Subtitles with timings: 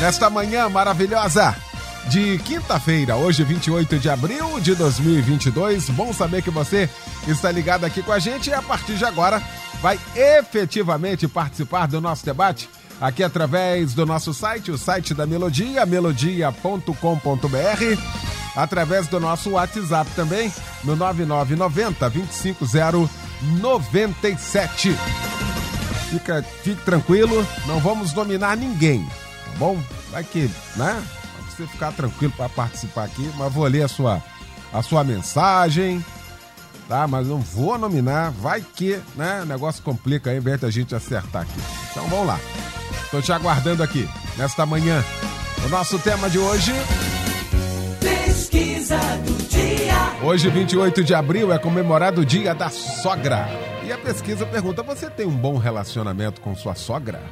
[0.00, 1.56] nesta manhã maravilhosa
[2.08, 5.90] de quinta-feira, hoje 28 de abril de 2022.
[5.90, 6.88] Bom saber que você
[7.26, 9.42] está ligado aqui com a gente e a partir de agora
[9.82, 15.84] vai efetivamente participar do nosso debate aqui através do nosso site, o site da Melodia,
[15.84, 16.92] melodia.com.br,
[18.56, 20.50] através do nosso WhatsApp também,
[20.84, 24.96] no 9990 25097.
[26.10, 29.06] Fica, fique tranquilo, não vamos dominar ninguém
[29.58, 29.78] bom?
[30.10, 31.04] Vai que, né?
[31.34, 34.22] Pra você ficar tranquilo para participar aqui, mas vou ler a sua,
[34.72, 36.04] a sua mensagem,
[36.88, 37.06] tá?
[37.06, 39.42] Mas não vou nominar, vai que, né?
[39.42, 41.60] O negócio complica aí, em vez da gente acertar aqui.
[41.90, 42.40] Então vamos lá.
[43.04, 45.04] Estou te aguardando aqui, nesta manhã.
[45.64, 46.72] O nosso tema de hoje.
[48.00, 50.22] Pesquisa do dia.
[50.22, 53.48] Hoje, 28 de abril, é comemorado o Dia da Sogra.
[53.84, 57.22] E a pesquisa pergunta: você tem um bom relacionamento com sua sogra?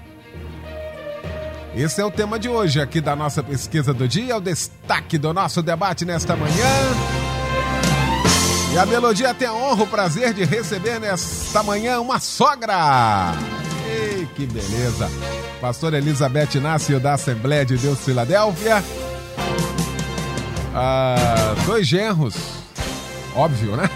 [1.76, 5.34] Esse é o tema de hoje aqui da nossa pesquisa do dia, o destaque do
[5.34, 6.70] nosso debate nesta manhã.
[8.72, 13.34] E a Melodia tem a honra, o prazer de receber nesta manhã uma sogra.
[13.86, 15.10] Ei, que beleza.
[15.60, 18.82] Pastora Elizabeth Inácio da Assembleia de Deus Filadélfia.
[20.74, 22.36] Ah, dois genros,
[23.34, 23.90] óbvio, né?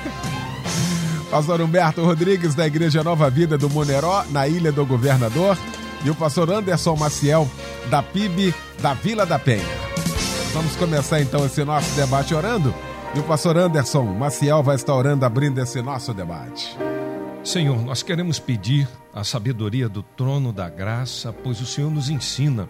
[1.30, 5.56] Pastor Humberto Rodrigues da Igreja Nova Vida do Muneró, na Ilha do Governador
[6.04, 7.48] e o pastor Anderson Maciel,
[7.90, 9.64] da PIB da Vila da Penha.
[10.54, 12.72] Vamos começar então esse nosso debate orando.
[13.14, 16.78] E o pastor Anderson Maciel vai estar orando, abrindo esse nosso debate.
[17.42, 22.68] Senhor, nós queremos pedir a sabedoria do trono da graça, pois o Senhor nos ensina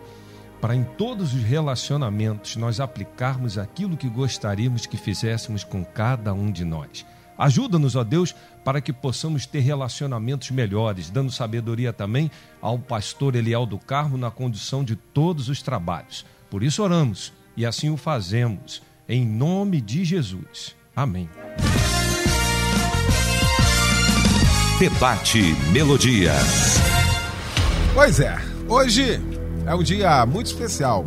[0.59, 6.51] para em todos os relacionamentos nós aplicarmos aquilo que gostaríamos que fizéssemos com cada um
[6.51, 7.05] de nós.
[7.41, 12.31] Ajuda-nos, ó Deus, para que possamos ter relacionamentos melhores, dando sabedoria também
[12.61, 16.27] ao pastor Eliel do Carmo na condução de todos os trabalhos.
[16.51, 20.77] Por isso oramos e assim o fazemos, em nome de Jesus.
[20.95, 21.31] Amém.
[24.79, 25.41] Debate
[25.73, 26.33] Melodia.
[27.95, 28.37] Pois é,
[28.69, 29.19] hoje
[29.65, 31.07] é um dia muito especial,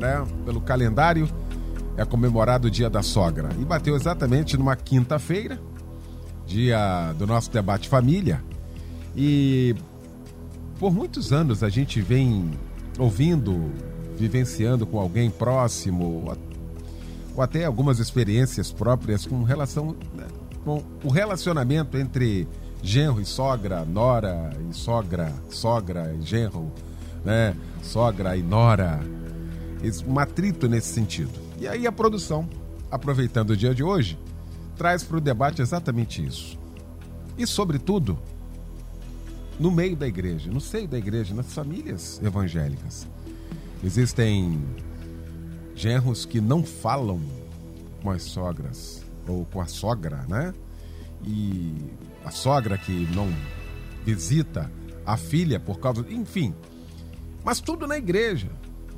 [0.00, 0.26] né?
[0.46, 1.28] Pelo calendário
[1.96, 5.60] é comemorado o Dia da Sogra e bateu exatamente numa quinta-feira,
[6.46, 8.42] dia do nosso debate família.
[9.16, 9.74] E
[10.78, 12.50] por muitos anos a gente vem
[12.98, 13.72] ouvindo,
[14.16, 16.36] vivenciando com alguém próximo,
[17.34, 20.26] ou até algumas experiências próprias com relação né,
[20.64, 22.48] com o relacionamento entre
[22.82, 26.72] genro e sogra, nora e sogra, sogra e genro,
[27.24, 27.56] né?
[27.82, 29.00] Sogra e nora.
[30.06, 31.32] Um atrito nesse sentido.
[31.58, 32.48] E aí a produção,
[32.90, 34.18] aproveitando o dia de hoje,
[34.76, 36.58] traz para o debate exatamente isso.
[37.36, 38.18] E, sobretudo,
[39.58, 43.06] no meio da igreja, no seio da igreja, nas famílias evangélicas.
[43.82, 44.62] Existem
[45.74, 47.20] genros que não falam
[48.02, 50.54] com as sogras, ou com a sogra, né?
[51.24, 51.74] E
[52.24, 53.28] a sogra que não
[54.04, 54.70] visita
[55.06, 56.04] a filha por causa.
[56.10, 56.54] Enfim.
[57.44, 58.48] Mas tudo na igreja.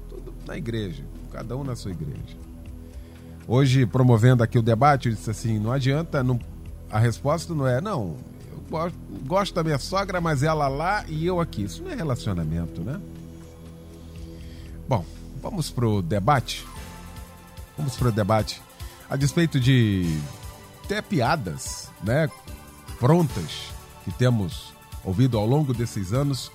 [0.09, 1.05] Tudo na igreja.
[1.31, 2.46] Cada um na sua igreja.
[3.49, 6.39] Hoje, promovendo aqui o debate, eu disse assim: não adianta, não,
[6.91, 8.17] a resposta não é, não,
[8.51, 11.63] eu gosto, gosto da minha sogra, mas ela lá e eu aqui.
[11.63, 13.01] Isso não é relacionamento, né?
[14.89, 15.05] Bom,
[15.41, 16.67] vamos pro debate.
[17.77, 18.61] Vamos pro debate.
[19.09, 20.19] A despeito de
[20.89, 22.29] ter piadas, né,
[22.99, 23.71] prontas
[24.05, 24.73] que temos
[25.05, 26.51] ouvido ao longo desses anos,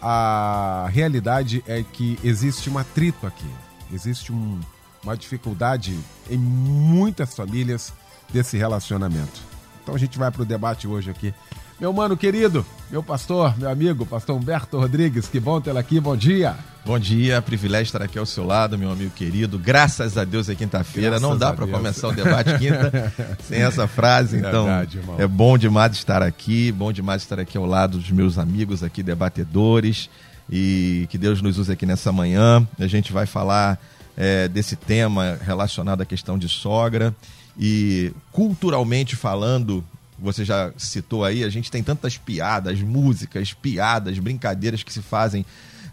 [0.00, 3.48] a realidade é que existe um atrito aqui.
[3.92, 4.60] Existe um,
[5.02, 5.98] uma dificuldade
[6.30, 7.92] em muitas famílias
[8.32, 9.40] desse relacionamento.
[9.82, 11.34] Então a gente vai para o debate hoje aqui.
[11.80, 16.16] Meu mano querido, meu pastor, meu amigo, pastor Humberto Rodrigues, que bom tê-lo aqui, bom
[16.16, 16.54] dia.
[16.84, 19.58] Bom dia, privilégio estar aqui ao seu lado, meu amigo querido.
[19.58, 23.12] Graças a Deus é quinta-feira, não dá para começar o debate quinta
[23.42, 27.66] sem essa frase, então Verdade, é bom demais estar aqui, bom demais estar aqui ao
[27.66, 30.08] lado dos meus amigos aqui debatedores
[30.48, 32.64] e que Deus nos use aqui nessa manhã.
[32.78, 33.76] A gente vai falar
[34.16, 37.14] é, desse tema relacionado à questão de sogra.
[37.58, 39.84] E culturalmente falando,
[40.18, 45.44] você já citou aí, a gente tem tantas piadas, músicas, piadas, brincadeiras que se fazem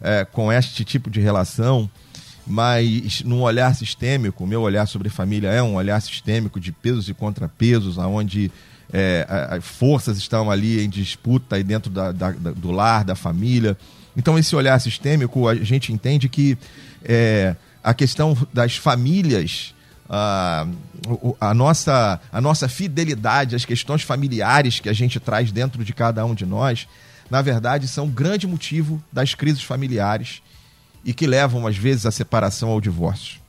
[0.01, 1.89] é, com este tipo de relação.
[2.47, 7.13] mas num olhar sistêmico, meu olhar sobre família é um olhar sistêmico de pesos e
[7.13, 8.51] contrapesos, aonde
[8.91, 13.77] é, forças estão ali em disputa aí dentro da, da, do lar, da família.
[14.17, 16.57] Então, esse olhar sistêmico, a gente entende que
[17.03, 19.73] é, a questão das famílias,
[20.09, 20.67] a,
[21.39, 26.25] a, nossa, a nossa fidelidade, as questões familiares que a gente traz dentro de cada
[26.25, 26.87] um de nós,
[27.29, 30.41] na verdade, são um grande motivo das crises familiares
[31.05, 33.39] e que levam, às vezes, à separação ao divórcio.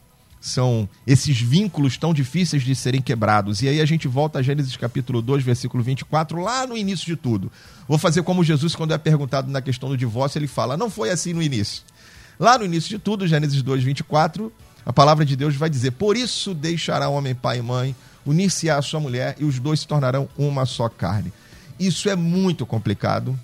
[0.40, 3.60] São esses vínculos tão difíceis de serem quebrados.
[3.60, 7.16] E aí a gente volta a Gênesis capítulo 2, versículo 24, lá no início de
[7.16, 7.52] tudo.
[7.86, 11.10] Vou fazer como Jesus, quando é perguntado na questão do divórcio, ele fala: não foi
[11.10, 11.82] assim no início.
[12.40, 14.50] Lá no início de tudo, Gênesis 2, 24,
[14.86, 17.94] a palavra de Deus vai dizer: Por isso deixará o homem pai e mãe,
[18.24, 21.30] unir-se-á a sua mulher, e os dois se tornarão uma só carne.
[21.78, 23.38] Isso é muito complicado,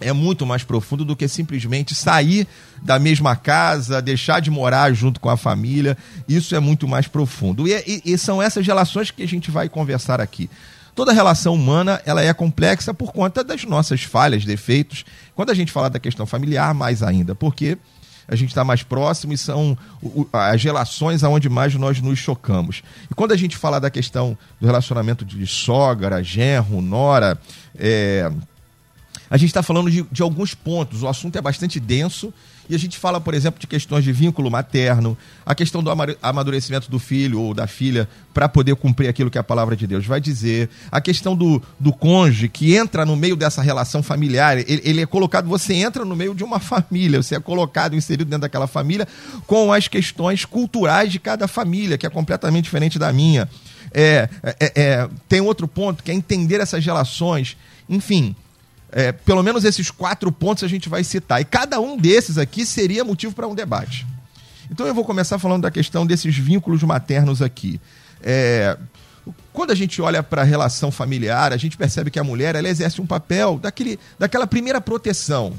[0.00, 2.48] é muito mais profundo do que simplesmente sair
[2.82, 5.96] da mesma casa, deixar de morar junto com a família.
[6.28, 7.68] Isso é muito mais profundo.
[7.68, 10.50] E, é, e, e, são essas relações que a gente vai conversar aqui.
[10.96, 15.04] Toda relação humana ela é complexa por conta das nossas falhas, defeitos.
[15.32, 17.78] Quando a gente fala da questão familiar, mais ainda, porque
[18.28, 19.76] a gente está mais próximo e são
[20.32, 22.82] as relações aonde mais nós nos chocamos.
[23.10, 27.38] E quando a gente fala da questão do relacionamento de sogra, genro, nora,
[27.76, 28.30] é,
[29.28, 31.02] a gente está falando de, de alguns pontos.
[31.02, 32.32] O assunto é bastante denso
[32.68, 35.90] e a gente fala, por exemplo, de questões de vínculo materno, a questão do
[36.22, 40.06] amadurecimento do filho ou da filha para poder cumprir aquilo que a palavra de Deus
[40.06, 44.80] vai dizer, a questão do, do cônjuge que entra no meio dessa relação familiar, ele,
[44.84, 48.42] ele é colocado, você entra no meio de uma família, você é colocado, inserido dentro
[48.42, 49.06] daquela família
[49.46, 53.48] com as questões culturais de cada família, que é completamente diferente da minha.
[53.94, 57.56] É, é, é, tem outro ponto que é entender essas relações.
[57.88, 58.34] Enfim,
[58.92, 61.40] é, pelo menos esses quatro pontos a gente vai citar.
[61.40, 64.06] E cada um desses aqui seria motivo para um debate.
[64.70, 67.80] Então eu vou começar falando da questão desses vínculos maternos aqui.
[68.22, 68.76] É,
[69.52, 72.68] quando a gente olha para a relação familiar, a gente percebe que a mulher ela
[72.68, 75.54] exerce um papel daquele, daquela primeira proteção.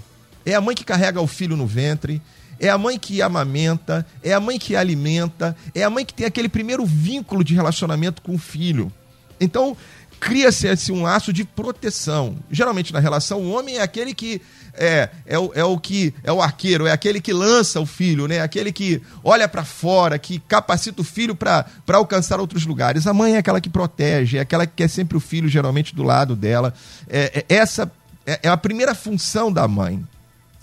[0.46, 2.22] É a mãe que carrega o filho no ventre,
[2.60, 6.26] é a mãe que amamenta, é a mãe que alimenta, é a mãe que tem
[6.26, 8.92] aquele primeiro vínculo de relacionamento com o filho.
[9.40, 9.76] Então,
[10.24, 12.38] cria-se um laço de proteção.
[12.50, 14.42] Geralmente na relação, o homem é aquele que
[14.74, 18.26] é, é, o, é o que é o arqueiro, é aquele que lança o filho,
[18.26, 18.42] né?
[18.42, 23.06] Aquele que olha para fora, que capacita o filho para alcançar outros lugares.
[23.06, 26.04] A mãe é aquela que protege, é aquela que quer sempre o filho geralmente do
[26.04, 26.74] lado dela.
[27.10, 27.92] É, é essa
[28.26, 30.04] é, é a primeira função da mãe.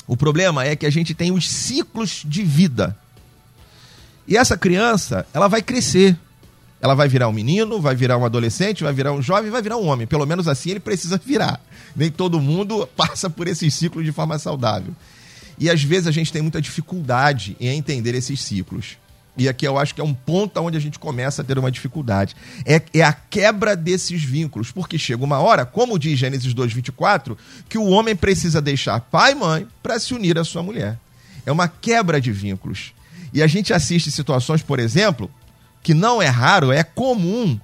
[0.07, 2.97] O problema é que a gente tem os ciclos de vida.
[4.27, 6.17] E essa criança, ela vai crescer.
[6.81, 9.77] Ela vai virar um menino, vai virar um adolescente, vai virar um jovem, vai virar
[9.77, 10.07] um homem.
[10.07, 11.61] Pelo menos assim ele precisa virar.
[11.95, 14.95] Nem todo mundo passa por esses ciclos de forma saudável.
[15.59, 18.97] E às vezes a gente tem muita dificuldade em entender esses ciclos.
[19.37, 21.71] E aqui eu acho que é um ponto onde a gente começa a ter uma
[21.71, 22.35] dificuldade.
[22.65, 24.71] É, é a quebra desses vínculos.
[24.71, 27.37] Porque chega uma hora, como diz Gênesis 2,24,
[27.69, 30.99] que o homem precisa deixar pai e mãe para se unir à sua mulher.
[31.45, 32.93] É uma quebra de vínculos.
[33.33, 35.31] E a gente assiste situações, por exemplo,
[35.83, 37.59] que não é raro, é comum,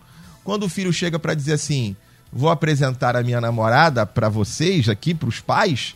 [0.44, 1.96] quando o filho chega para dizer assim:
[2.32, 5.94] vou apresentar a minha namorada para vocês aqui, para os pais,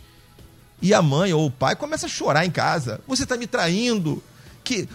[0.82, 3.00] e a mãe ou o pai começa a chorar em casa.
[3.06, 4.22] Você está me traindo.
[4.62, 4.88] Que,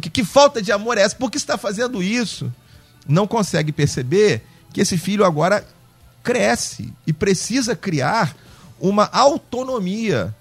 [0.00, 1.14] que, que, falta de amor é essa?
[1.14, 2.52] Por que está fazendo isso?
[3.06, 5.66] Não consegue perceber que esse filho agora
[6.22, 8.34] cresce e precisa criar
[8.78, 10.34] uma autonomia.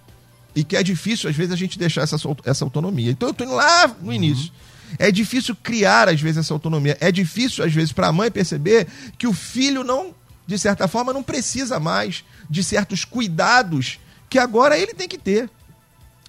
[0.55, 3.11] E que é difícil, às vezes, a gente deixar essa, essa autonomia.
[3.11, 4.51] Então, eu estou indo lá no início.
[4.97, 6.97] É difícil criar, às vezes, essa autonomia.
[6.99, 10.13] É difícil, às vezes, para a mãe perceber que o filho não,
[10.47, 15.49] de certa forma, não precisa mais de certos cuidados que agora ele tem que ter.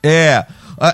[0.03, 0.47] É,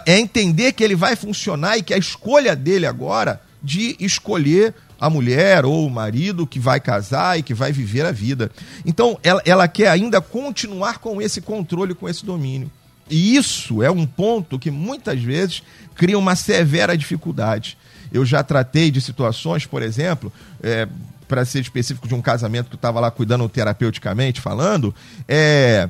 [0.05, 5.11] é entender que ele vai funcionar e que a escolha dele agora de escolher a
[5.11, 8.51] mulher ou o marido que vai casar e que vai viver a vida.
[8.85, 12.71] Então, ela, ela quer ainda continuar com esse controle, com esse domínio.
[13.09, 15.63] E isso é um ponto que muitas vezes
[15.95, 17.79] cria uma severa dificuldade.
[18.13, 20.33] Eu já tratei de situações, por exemplo,
[20.63, 20.89] é,
[21.29, 24.95] para ser específico de um casamento que eu estava lá cuidando terapeuticamente, falando,
[25.29, 25.89] é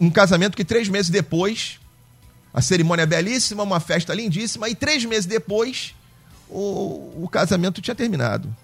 [0.00, 1.78] um casamento que três meses depois,
[2.52, 5.94] a cerimônia é belíssima, uma festa lindíssima, e três meses depois
[6.48, 8.54] o, o casamento tinha terminado.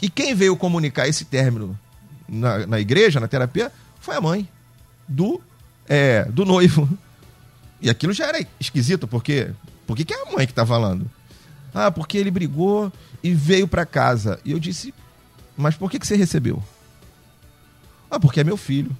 [0.00, 1.78] E quem veio comunicar esse término
[2.28, 4.48] na, na igreja, na terapia, foi a mãe
[5.06, 5.40] do,
[5.88, 6.88] é, do noivo.
[7.80, 9.50] E aquilo já era esquisito, porque
[9.86, 11.10] por que, é a mãe que está falando?
[11.74, 14.38] Ah, porque ele brigou e veio para casa.
[14.44, 14.94] E eu disse,
[15.56, 16.62] mas por que, que você recebeu?
[18.10, 18.96] Ah, porque é meu filho.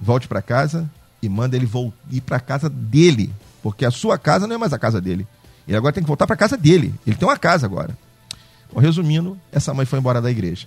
[0.00, 0.88] Volte para casa
[1.20, 1.68] e manda ele
[2.10, 5.26] ir para casa dele, porque a sua casa não é mais a casa dele.
[5.66, 6.94] Ele agora tem que voltar para casa dele.
[7.06, 7.96] Ele tem uma casa agora.
[8.72, 10.66] Bom, resumindo, essa mãe foi embora da igreja.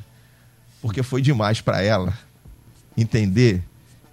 [0.81, 2.13] Porque foi demais para ela
[2.98, 3.63] entender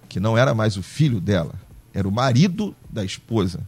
[0.09, 1.53] que não era mais o filho dela,
[1.93, 3.61] era o marido da esposa,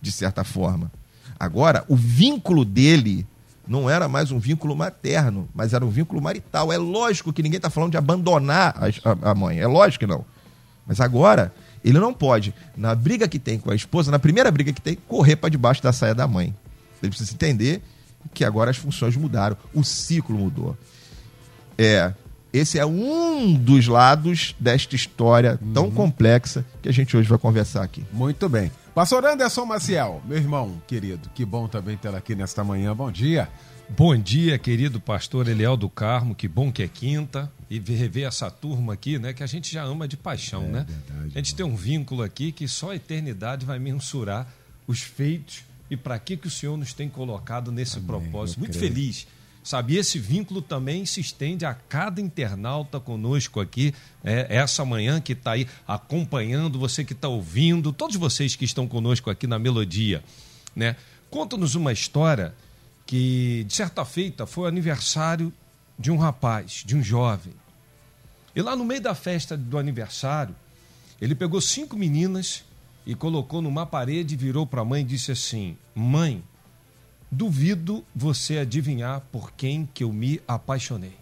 [0.00, 0.92] de certa forma.
[1.40, 3.26] Agora, o vínculo dele
[3.66, 6.72] não era mais um vínculo materno, mas era um vínculo marital.
[6.72, 10.24] É lógico que ninguém está falando de abandonar a, a, mãe, é lógico que não.
[10.86, 11.52] Mas agora,
[11.84, 14.96] ele não pode, na briga que tem com a esposa, na primeira briga que tem,
[15.08, 16.54] correr para debaixo da saia da mãe.
[17.02, 17.82] Ele precisa entender
[18.32, 20.76] que agora as funções mudaram, o ciclo mudou.
[21.76, 22.12] É,
[22.56, 25.90] esse é um dos lados desta história tão uhum.
[25.90, 28.04] complexa que a gente hoje vai conversar aqui.
[28.12, 28.70] Muito bem.
[28.94, 32.94] Pastor Anderson Maciel, meu irmão querido, que bom também tê-lo aqui nesta manhã.
[32.96, 33.48] Bom dia.
[33.88, 38.50] Bom dia, querido pastor Eliel do Carmo, que bom que é quinta e rever essa
[38.50, 40.86] turma aqui, né, que a gente já ama de paixão, é, né?
[40.88, 44.48] Verdade, a gente tem um vínculo aqui que só a eternidade vai mensurar
[44.88, 48.58] os feitos e para que que o Senhor nos tem colocado nesse Amém, propósito.
[48.58, 48.92] Muito creio.
[48.92, 49.26] feliz
[49.66, 53.92] Sabe, esse vínculo também se estende a cada internauta conosco aqui,
[54.22, 58.86] é, essa manhã que está aí acompanhando, você que está ouvindo, todos vocês que estão
[58.86, 60.22] conosco aqui na Melodia.
[60.72, 60.94] Né?
[61.28, 62.54] Conta-nos uma história
[63.04, 65.52] que, de certa feita, foi o aniversário
[65.98, 67.52] de um rapaz, de um jovem.
[68.54, 70.54] E lá no meio da festa do aniversário,
[71.20, 72.62] ele pegou cinco meninas
[73.04, 76.44] e colocou numa parede, virou para a mãe e disse assim: Mãe,
[77.36, 81.18] Duvido você adivinhar por quem que eu me apaixonei.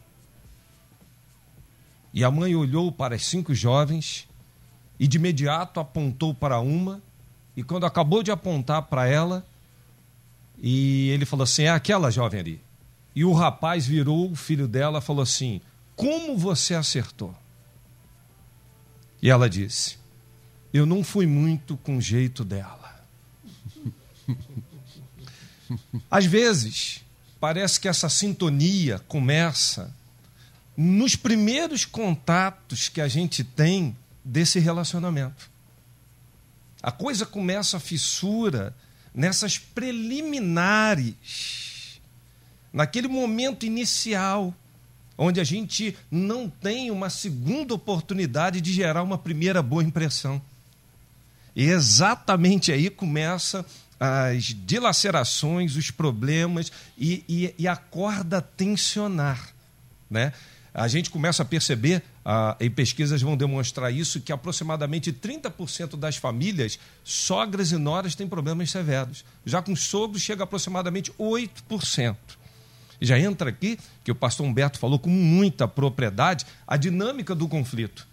[2.13, 4.29] E a mãe olhou para as cinco jovens
[4.97, 7.03] e de imediato apontou para uma,
[7.57, 9.45] e quando acabou de apontar para ela,
[10.57, 12.61] e ele falou assim: é aquela jovem ali.
[13.13, 15.61] E o rapaz virou o filho dela e falou assim:
[15.97, 17.35] Como você acertou?
[19.21, 19.99] E ela disse:
[20.73, 23.05] Eu não fui muito com o jeito dela.
[26.11, 27.03] Às vezes,
[27.41, 29.95] parece que essa sintonia começa
[30.77, 35.51] nos primeiros contatos que a gente tem desse relacionamento.
[36.83, 38.75] A coisa começa a fissura
[39.15, 41.15] nessas preliminares,
[42.73, 44.55] naquele momento inicial,
[45.17, 50.43] onde a gente não tem uma segunda oportunidade de gerar uma primeira boa impressão.
[51.55, 53.65] E exatamente aí começa
[53.99, 57.77] as dilacerações, os problemas e, e, e a
[58.41, 59.51] tensionar.
[60.11, 60.33] Né?
[60.73, 66.17] A gente começa a perceber, ah, e pesquisas vão demonstrar isso, que aproximadamente 30% das
[66.17, 69.25] famílias, sogras e noras, têm problemas severos.
[69.47, 72.17] Já com sogros, chega a aproximadamente 8%.
[73.01, 78.07] Já entra aqui, que o pastor Humberto falou com muita propriedade, a dinâmica do conflito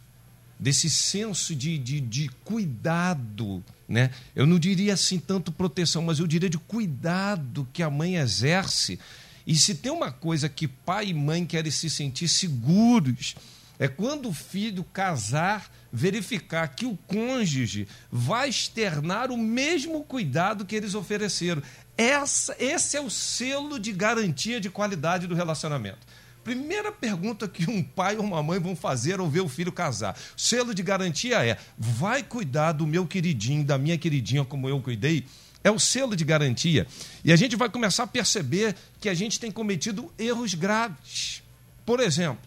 [0.62, 4.10] desse senso de, de, de cuidado, né?
[4.34, 8.98] Eu não diria assim tanto proteção, mas eu diria de cuidado que a mãe exerce.
[9.46, 13.36] E se tem uma coisa que pai e mãe querem se sentir seguros,
[13.78, 20.76] é quando o filho casar, verificar que o cônjuge vai externar o mesmo cuidado que
[20.76, 21.62] eles ofereceram.
[21.98, 26.00] Essa, esse é o selo de garantia de qualidade do relacionamento.
[26.44, 30.18] Primeira pergunta que um pai ou uma mãe vão fazer ao ver o filho casar.
[30.36, 35.26] Selo de garantia é: vai cuidar do meu queridinho, da minha queridinha como eu cuidei?
[35.64, 36.88] É o selo de garantia.
[37.24, 41.44] E a gente vai começar a perceber que a gente tem cometido erros graves.
[41.86, 42.42] Por exemplo,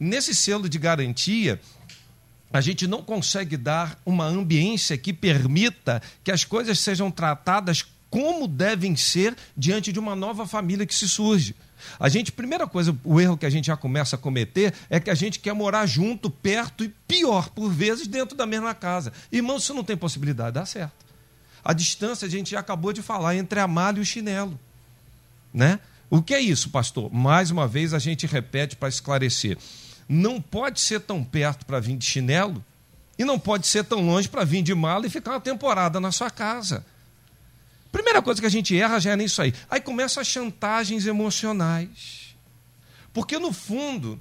[0.00, 1.60] nesse selo de garantia,
[2.50, 8.48] a gente não consegue dar uma ambiência que permita que as coisas sejam tratadas como
[8.48, 11.54] devem ser diante de uma nova família que se surge.
[11.98, 15.10] A gente, primeira coisa, o erro que a gente já começa a cometer é que
[15.10, 19.12] a gente quer morar junto, perto e pior, por vezes, dentro da mesma casa.
[19.30, 21.06] Irmão, isso não tem possibilidade, dá certo.
[21.64, 24.58] A distância, a gente já acabou de falar, entre a malha e o chinelo.
[25.52, 25.80] Né?
[26.08, 27.12] O que é isso, pastor?
[27.12, 29.58] Mais uma vez a gente repete para esclarecer.
[30.08, 32.64] Não pode ser tão perto para vir de chinelo
[33.18, 36.12] e não pode ser tão longe para vir de mala e ficar uma temporada na
[36.12, 36.84] sua casa.
[37.96, 39.54] Primeira coisa que a gente erra já é nisso aí.
[39.70, 42.36] Aí começam as chantagens emocionais.
[43.10, 44.20] Porque, no fundo,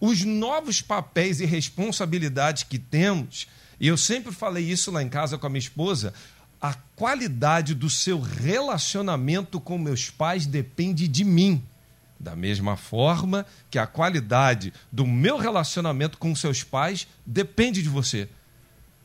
[0.00, 3.46] os novos papéis e responsabilidades que temos,
[3.78, 6.12] e eu sempre falei isso lá em casa com a minha esposa,
[6.60, 11.62] a qualidade do seu relacionamento com meus pais depende de mim.
[12.18, 18.28] Da mesma forma que a qualidade do meu relacionamento com seus pais depende de você.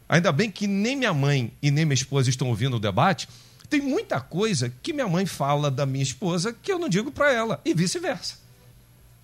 [0.10, 3.30] Ainda bem que nem minha mãe e nem minha esposa estão ouvindo o debate,
[3.72, 7.32] tem muita coisa que minha mãe fala da minha esposa que eu não digo para
[7.32, 8.36] ela, e vice-versa.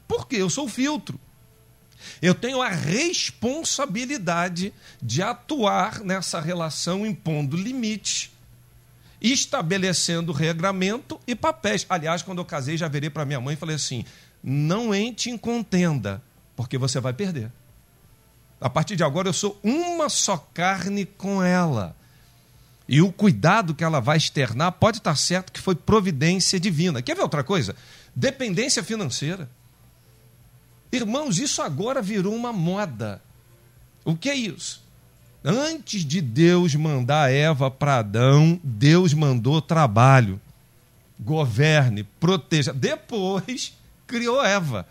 [0.07, 1.19] Porque eu sou filtro.
[2.21, 8.31] Eu tenho a responsabilidade de atuar nessa relação impondo limites
[9.19, 11.87] estabelecendo regramento e papéis.
[11.89, 14.05] Aliás, quando eu casei, já virei para minha mãe e falei assim:
[14.43, 16.21] não entre em contenda,
[16.55, 17.51] porque você vai perder.
[18.61, 21.96] A partir de agora, eu sou uma só carne com ela.
[22.88, 27.01] E o cuidado que ela vai externar pode estar certo que foi providência divina.
[27.01, 27.75] Quer ver outra coisa?
[28.15, 29.50] Dependência financeira.
[30.91, 33.22] Irmãos, isso agora virou uma moda.
[34.06, 34.82] O que é isso?
[35.44, 40.39] Antes de Deus mandar Eva para Adão, Deus mandou trabalho.
[41.20, 42.74] Governe, proteja.
[42.74, 43.74] Depois
[44.08, 44.88] criou Eva.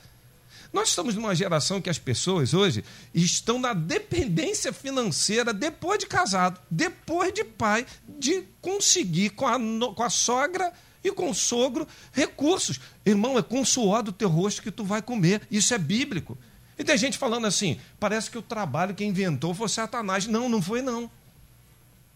[0.76, 6.60] Nós estamos numa geração que as pessoas hoje estão na dependência financeira depois de casado,
[6.70, 9.58] depois de pai, de conseguir com a,
[9.94, 10.70] com a sogra
[11.02, 12.78] e com o sogro recursos.
[13.06, 15.40] Irmão, é com o suor do teu rosto que tu vai comer.
[15.50, 16.36] Isso é bíblico.
[16.78, 20.26] E tem gente falando assim: parece que o trabalho que inventou foi Satanás.
[20.26, 21.10] Não, não foi não.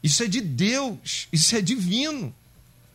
[0.02, 2.34] Isso é de Deus, isso é divino,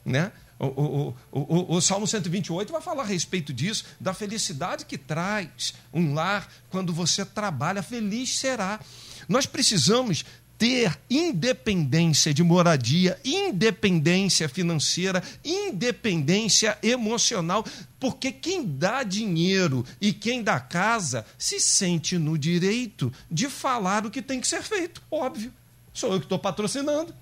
[0.05, 0.31] né?
[0.75, 5.73] O, o, o, o, Salmo 128 vai falar a respeito disso, da felicidade que traz
[5.93, 8.79] um lar quando você trabalha, feliz será.
[9.27, 10.23] Nós precisamos
[10.57, 17.65] ter independência de moradia, independência financeira, independência emocional,
[17.99, 24.11] porque quem dá dinheiro e quem dá casa se sente no direito de falar o
[24.11, 25.53] que tem que ser feito, óbvio.
[25.93, 27.13] Sou eu que estou patrocinando,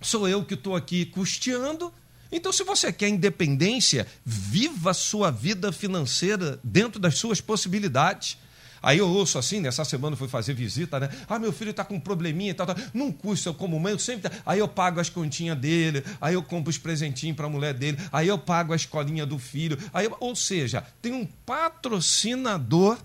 [0.00, 1.92] sou eu que estou aqui custeando.
[2.30, 8.36] Então, se você quer independência, viva a sua vida financeira dentro das suas possibilidades.
[8.82, 11.08] Aí eu ouço assim, nessa semana eu fui fazer visita, né?
[11.28, 12.76] Ah, meu filho está com um probleminha e tal, tal.
[12.94, 14.30] Não custa, eu como mãe, eu sempre.
[14.46, 17.98] Aí eu pago as continhas dele, aí eu compro os presentinhos para a mulher dele,
[18.12, 19.78] aí eu pago a escolinha do filho.
[19.92, 20.16] Aí eu...
[20.20, 22.98] Ou seja, tem um patrocinador.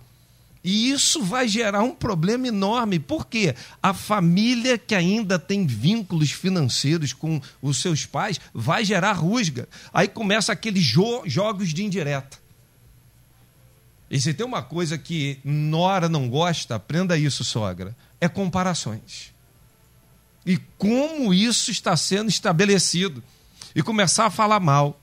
[0.63, 7.11] E isso vai gerar um problema enorme, porque a família que ainda tem vínculos financeiros
[7.11, 9.67] com os seus pais vai gerar rusga.
[9.93, 12.37] Aí começa aqueles jo jogos de indireta.
[14.09, 19.33] E se tem uma coisa que Nora não gosta, aprenda isso, sogra, é comparações.
[20.45, 23.23] E como isso está sendo estabelecido.
[23.75, 24.99] E começar a falar mal.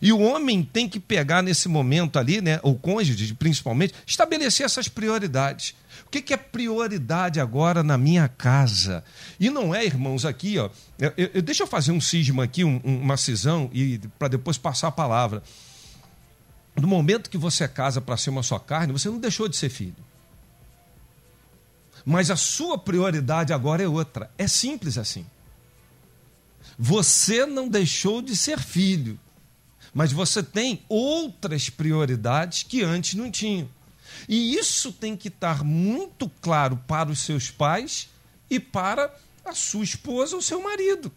[0.00, 4.88] E o homem tem que pegar nesse momento ali, né, o cônjuge principalmente, estabelecer essas
[4.88, 5.74] prioridades.
[6.06, 9.02] O que, que é prioridade agora na minha casa?
[9.40, 10.70] E não é, irmãos, aqui, ó.
[10.98, 14.88] Eu, eu, deixa eu fazer um cisma aqui, um, uma cisão, e para depois passar
[14.88, 15.42] a palavra
[16.80, 19.68] no momento que você casa para ser uma só carne, você não deixou de ser
[19.68, 19.96] filho.
[22.04, 24.30] Mas a sua prioridade agora é outra.
[24.38, 25.26] É simples assim.
[26.78, 29.18] Você não deixou de ser filho,
[29.92, 33.68] mas você tem outras prioridades que antes não tinha.
[34.28, 38.08] E isso tem que estar muito claro para os seus pais
[38.48, 41.12] e para a sua esposa ou seu marido.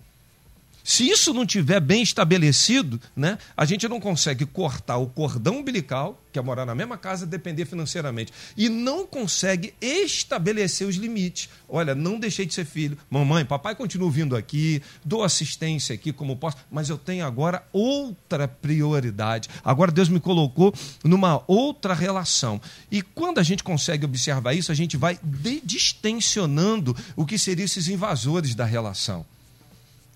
[0.85, 6.23] Se isso não tiver bem estabelecido, né, a gente não consegue cortar o cordão umbilical,
[6.31, 11.49] que é morar na mesma casa, depender financeiramente, e não consegue estabelecer os limites.
[11.67, 12.99] Olha, não deixei de ser filho.
[13.09, 18.47] Mamãe, papai continua vindo aqui, dou assistência aqui como posso, mas eu tenho agora outra
[18.47, 19.49] prioridade.
[19.63, 20.71] Agora Deus me colocou
[21.03, 22.61] numa outra relação.
[22.91, 25.17] E quando a gente consegue observar isso, a gente vai
[25.63, 29.25] distensionando o que seriam esses invasores da relação.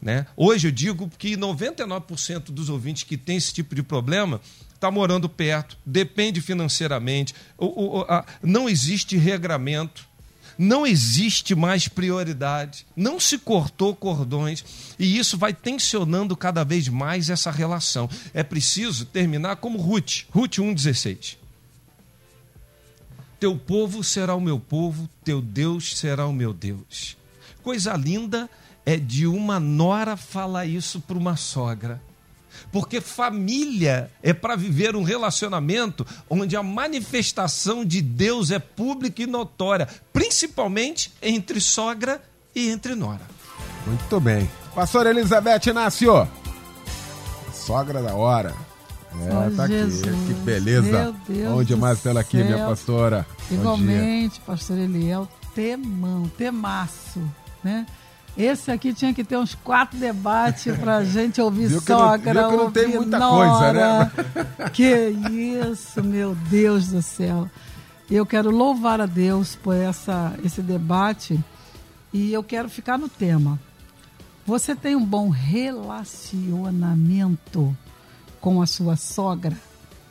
[0.01, 0.25] Né?
[0.35, 4.39] Hoje eu digo que 99% dos ouvintes que têm esse tipo de problema
[4.73, 7.35] está morando perto, depende financeiramente,
[8.41, 10.07] não existe regramento,
[10.57, 14.63] não existe mais prioridade, não se cortou cordões
[14.97, 18.09] e isso vai tensionando cada vez mais essa relação.
[18.33, 21.37] É preciso terminar como Ruth, Ruth 1,16.
[23.37, 27.15] Teu povo será o meu povo, teu Deus será o meu Deus.
[27.63, 28.49] Coisa linda
[28.85, 32.01] é de uma nora falar isso para uma sogra.
[32.71, 39.27] Porque família é para viver um relacionamento onde a manifestação de Deus é pública e
[39.27, 42.21] notória, principalmente entre sogra
[42.55, 43.21] e entre nora.
[43.85, 44.49] Muito bem.
[44.75, 46.27] Pastor Elizabeth Inácio,
[47.53, 48.53] sogra da hora.
[49.11, 50.03] É, oh, tá Jesus.
[50.03, 50.27] aqui.
[50.27, 51.15] Que beleza.
[51.49, 53.25] Bom demais tê-la aqui, minha pastora.
[53.49, 57.21] Igualmente, pastor Eliel, temão, temaço,
[57.63, 57.85] né?
[58.37, 62.57] Esse aqui tinha que ter uns quatro debates pra gente ouvir viu sogra, não, viu
[62.57, 63.49] que não tem muita nora.
[63.49, 64.11] coisa, né?
[64.71, 67.49] Que isso, meu Deus do céu.
[68.09, 71.37] Eu quero louvar a Deus por essa, esse debate
[72.11, 73.59] e eu quero ficar no tema.
[74.45, 77.75] Você tem um bom relacionamento
[78.41, 79.55] com a sua sogra?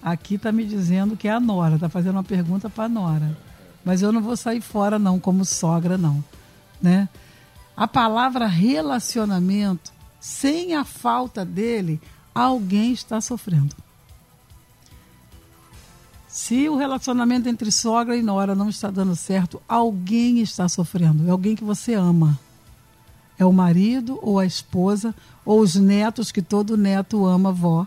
[0.00, 3.36] Aqui está me dizendo que é a Nora, está fazendo uma pergunta para a Nora.
[3.84, 6.22] Mas eu não vou sair fora não, como sogra não,
[6.80, 7.08] né?
[7.78, 12.00] A palavra relacionamento sem a falta dele,
[12.34, 13.76] alguém está sofrendo.
[16.26, 21.24] Se o relacionamento entre sogra e nora não está dando certo, alguém está sofrendo.
[21.28, 22.36] É alguém que você ama.
[23.38, 25.14] É o marido ou a esposa
[25.44, 27.86] ou os netos que todo neto ama a avó,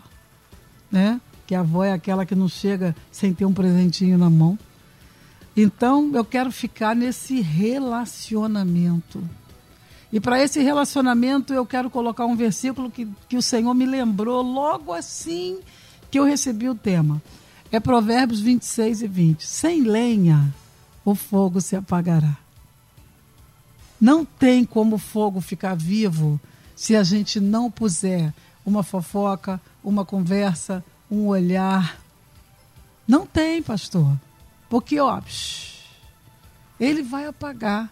[0.90, 1.20] né?
[1.46, 4.58] Que a avó é aquela que não chega sem ter um presentinho na mão.
[5.54, 9.22] Então, eu quero ficar nesse relacionamento.
[10.12, 14.42] E para esse relacionamento, eu quero colocar um versículo que, que o Senhor me lembrou
[14.42, 15.58] logo assim
[16.10, 17.22] que eu recebi o tema.
[17.70, 19.46] É Provérbios 26 e 20.
[19.46, 20.54] Sem lenha,
[21.02, 22.36] o fogo se apagará.
[23.98, 26.38] Não tem como o fogo ficar vivo
[26.76, 28.34] se a gente não puser
[28.66, 31.98] uma fofoca, uma conversa, um olhar.
[33.08, 34.14] Não tem, pastor.
[34.68, 35.22] Porque, ó,
[36.78, 37.90] ele vai apagar.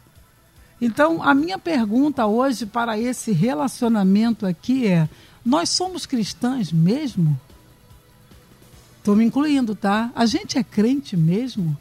[0.80, 5.08] Então, a minha pergunta hoje para esse relacionamento aqui é:
[5.44, 7.38] nós somos cristãs mesmo?
[8.98, 10.10] Estou me incluindo, tá?
[10.14, 11.76] A gente é crente mesmo?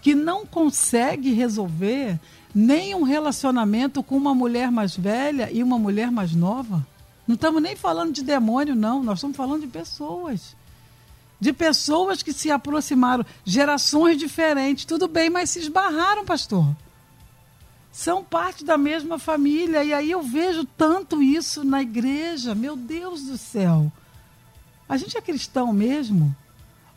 [0.00, 2.20] Que não consegue resolver
[2.54, 6.86] nem um relacionamento com uma mulher mais velha e uma mulher mais nova?
[7.26, 9.02] Não estamos nem falando de demônio, não.
[9.02, 10.54] Nós estamos falando de pessoas
[11.38, 16.74] de pessoas que se aproximaram, gerações diferentes, tudo bem, mas se esbarraram, pastor.
[17.96, 23.22] São parte da mesma família, e aí eu vejo tanto isso na igreja, meu Deus
[23.22, 23.90] do céu.
[24.86, 26.36] A gente é cristão mesmo?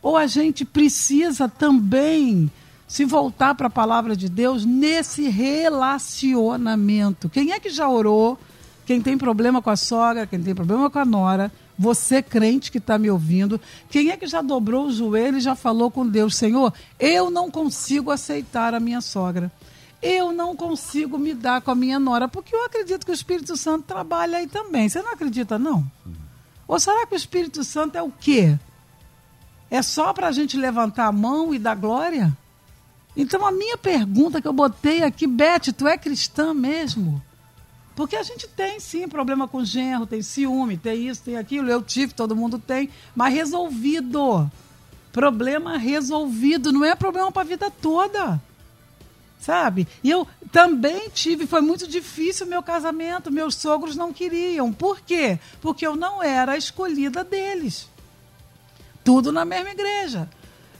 [0.01, 2.51] Ou a gente precisa também
[2.85, 7.29] se voltar para a palavra de Deus nesse relacionamento?
[7.29, 8.37] Quem é que já orou?
[8.85, 12.77] Quem tem problema com a sogra, quem tem problema com a nora, você crente que
[12.77, 13.59] está me ouvindo,
[13.89, 17.49] quem é que já dobrou o joelho e já falou com Deus, Senhor, eu não
[17.49, 19.49] consigo aceitar a minha sogra.
[20.01, 23.57] Eu não consigo me dar com a minha nora, porque eu acredito que o Espírito
[23.57, 24.87] Santo trabalha aí também.
[24.87, 25.89] Você não acredita, não?
[26.67, 28.57] Ou será que o Espírito Santo é o quê?
[29.69, 32.35] É só para a gente levantar a mão e dar glória?
[33.15, 37.21] Então a minha pergunta que eu botei aqui, Beth, tu é cristã mesmo?
[37.95, 41.81] Porque a gente tem sim problema com genro, tem ciúme, tem isso, tem aquilo, eu
[41.81, 44.49] tive, todo mundo tem, mas resolvido.
[45.11, 48.41] Problema resolvido, não é problema para a vida toda.
[49.39, 49.87] Sabe?
[50.03, 54.73] E eu também tive, foi muito difícil o meu casamento, meus sogros não queriam.
[54.73, 55.39] Por quê?
[55.61, 57.87] Porque eu não era a escolhida deles.
[59.03, 60.29] Tudo na mesma igreja.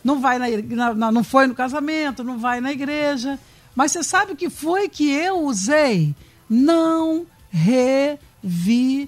[0.04, 3.40] Não vai na, na, não foi no casamento, não vai na igreja.
[3.74, 6.14] Mas você sabe o que foi que eu usei?
[6.50, 9.00] não revidei.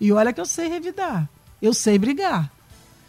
[0.00, 1.28] E olha que eu sei revidar,
[1.60, 2.50] eu sei brigar.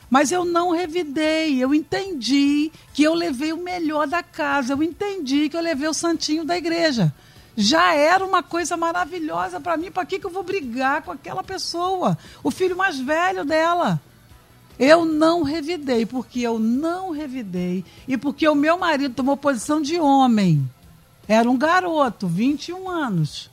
[0.09, 5.49] Mas eu não revidei, eu entendi que eu levei o melhor da casa, eu entendi
[5.49, 7.13] que eu levei o santinho da igreja.
[7.55, 11.43] Já era uma coisa maravilhosa para mim, para que, que eu vou brigar com aquela
[11.43, 12.17] pessoa?
[12.43, 14.01] O filho mais velho dela.
[14.79, 19.99] Eu não revidei, porque eu não revidei e porque o meu marido tomou posição de
[19.99, 20.67] homem.
[21.27, 23.51] Era um garoto, 21 anos.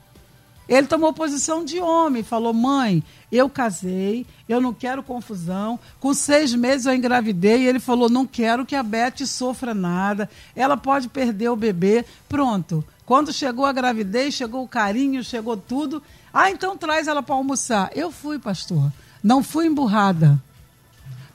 [0.68, 5.78] Ele tomou posição de homem, falou: mãe, eu casei, eu não quero confusão.
[5.98, 10.30] Com seis meses eu engravidei e ele falou: não quero que a Beth sofra nada,
[10.54, 12.04] ela pode perder o bebê.
[12.28, 12.84] Pronto.
[13.04, 16.02] Quando chegou a gravidez, chegou o carinho, chegou tudo.
[16.32, 17.90] Ah, então traz ela para almoçar.
[17.94, 18.92] Eu fui, pastor.
[19.22, 20.42] Não fui emburrada.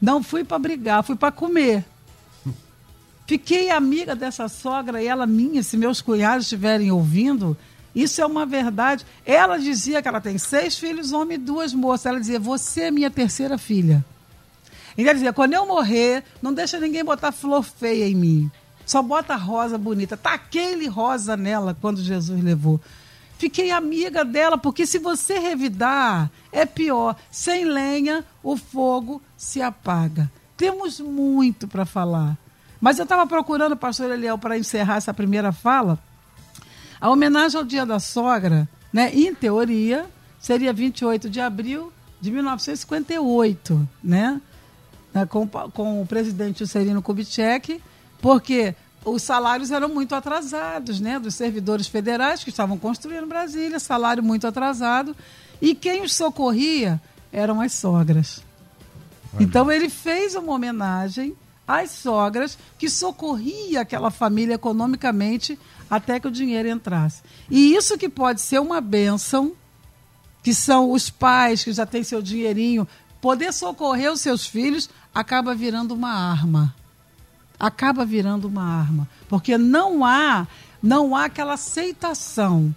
[0.01, 1.85] Não fui para brigar, fui para comer.
[3.25, 7.55] Fiquei amiga dessa sogra e ela minha, se meus cunhados estiverem ouvindo,
[7.93, 9.05] isso é uma verdade.
[9.25, 12.05] Ela dizia que ela tem seis filhos, homem e duas moças.
[12.05, 14.03] Ela dizia: Você é minha terceira filha.
[14.97, 18.51] E ela dizia: Quando eu morrer, não deixa ninguém botar flor feia em mim.
[18.85, 20.17] Só bota rosa bonita.
[20.17, 22.79] Taquei-lhe rosa nela quando Jesus levou.
[23.37, 27.15] Fiquei amiga dela, porque se você revidar, é pior.
[27.31, 30.31] Sem lenha, o fogo se apaga.
[30.55, 32.37] Temos muito para falar.
[32.79, 35.97] Mas eu estava procurando, pastor Eliel, para encerrar essa primeira fala,
[37.01, 40.05] a homenagem ao Dia da Sogra, né, em teoria,
[40.39, 44.39] seria 28 de abril de 1958, né,
[45.11, 47.81] né, com, com o presidente Juscelino Kubitschek,
[48.21, 54.21] porque os salários eram muito atrasados, né, dos servidores federais que estavam construindo Brasília, salário
[54.21, 55.15] muito atrasado,
[55.59, 57.01] e quem os socorria
[57.33, 58.43] eram as sogras.
[59.39, 61.35] Então ele fez uma homenagem
[61.79, 65.57] as sogras, que socorria aquela família economicamente
[65.89, 67.21] até que o dinheiro entrasse.
[67.49, 69.53] E isso que pode ser uma benção,
[70.43, 72.87] que são os pais que já têm seu dinheirinho,
[73.21, 76.75] poder socorrer os seus filhos, acaba virando uma arma.
[77.59, 80.47] Acaba virando uma arma, porque não há,
[80.81, 82.73] não há aquela aceitação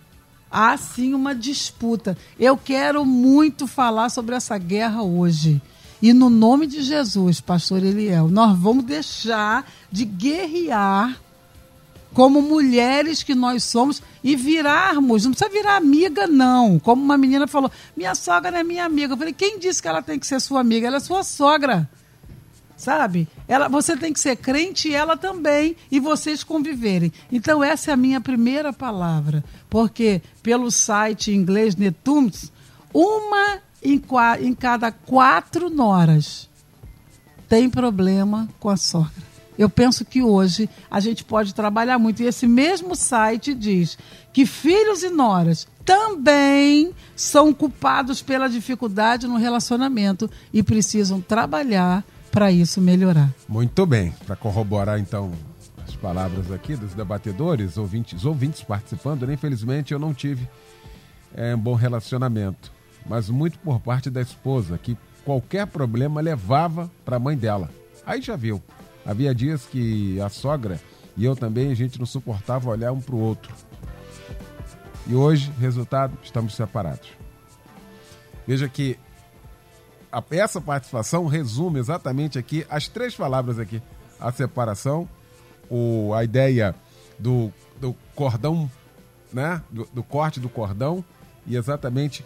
[0.54, 2.16] há sim uma disputa.
[2.38, 5.60] Eu quero muito falar sobre essa guerra hoje.
[6.04, 11.18] E no nome de Jesus, pastor Eliel, nós vamos deixar de guerrear
[12.12, 16.78] como mulheres que nós somos e virarmos, não precisa virar amiga, não.
[16.78, 19.14] Como uma menina falou, minha sogra é minha amiga.
[19.14, 20.86] Eu falei, quem disse que ela tem que ser sua amiga?
[20.86, 21.88] Ela é sua sogra.
[22.76, 23.26] Sabe?
[23.48, 27.10] Ela, você tem que ser crente e ela também, e vocês conviverem.
[27.32, 29.42] Então, essa é a minha primeira palavra.
[29.70, 32.52] Porque, pelo site inglês Netums,
[32.92, 34.02] uma em,
[34.40, 36.48] em cada quatro noras
[37.48, 39.34] tem problema com a sogra.
[39.56, 42.22] Eu penso que hoje a gente pode trabalhar muito.
[42.22, 43.96] E esse mesmo site diz
[44.32, 52.50] que filhos e noras também são culpados pela dificuldade no relacionamento e precisam trabalhar para
[52.50, 53.32] isso melhorar.
[53.48, 54.12] Muito bem.
[54.26, 55.32] Para corroborar, então,
[55.86, 59.34] as palavras aqui dos debatedores, ouvintes, ouvintes participando, né?
[59.34, 60.48] infelizmente eu não tive
[61.32, 62.72] é, um bom relacionamento
[63.06, 67.70] mas muito por parte da esposa, que qualquer problema levava para a mãe dela.
[68.04, 68.62] Aí já viu.
[69.04, 70.80] Havia dias que a sogra
[71.16, 73.54] e eu também, a gente não suportava olhar um para o outro.
[75.06, 77.08] E hoje, resultado, estamos separados.
[78.46, 78.98] Veja que
[80.10, 83.80] a, essa participação resume exatamente aqui as três palavras aqui:
[84.18, 85.08] a separação,
[85.70, 86.74] o, a ideia
[87.18, 88.70] do, do cordão,
[89.32, 89.62] né?
[89.70, 91.04] Do, do corte do cordão
[91.46, 92.24] e exatamente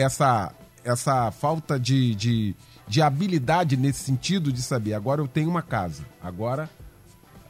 [0.00, 0.52] essa,
[0.84, 2.56] essa falta de, de,
[2.88, 6.68] de habilidade nesse sentido de saber, agora eu tenho uma casa, agora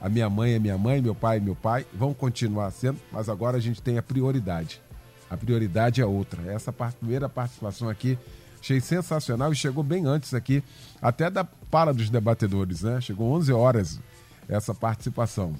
[0.00, 3.28] a minha mãe é minha mãe, meu pai é meu pai, vão continuar sendo, mas
[3.28, 4.80] agora a gente tem a prioridade.
[5.28, 6.42] A prioridade é outra.
[6.50, 8.18] Essa primeira participação aqui
[8.60, 10.62] achei sensacional e chegou bem antes aqui,
[11.00, 13.00] até da fala dos debatedores, né?
[13.00, 14.00] Chegou 11 horas
[14.48, 15.54] essa participação.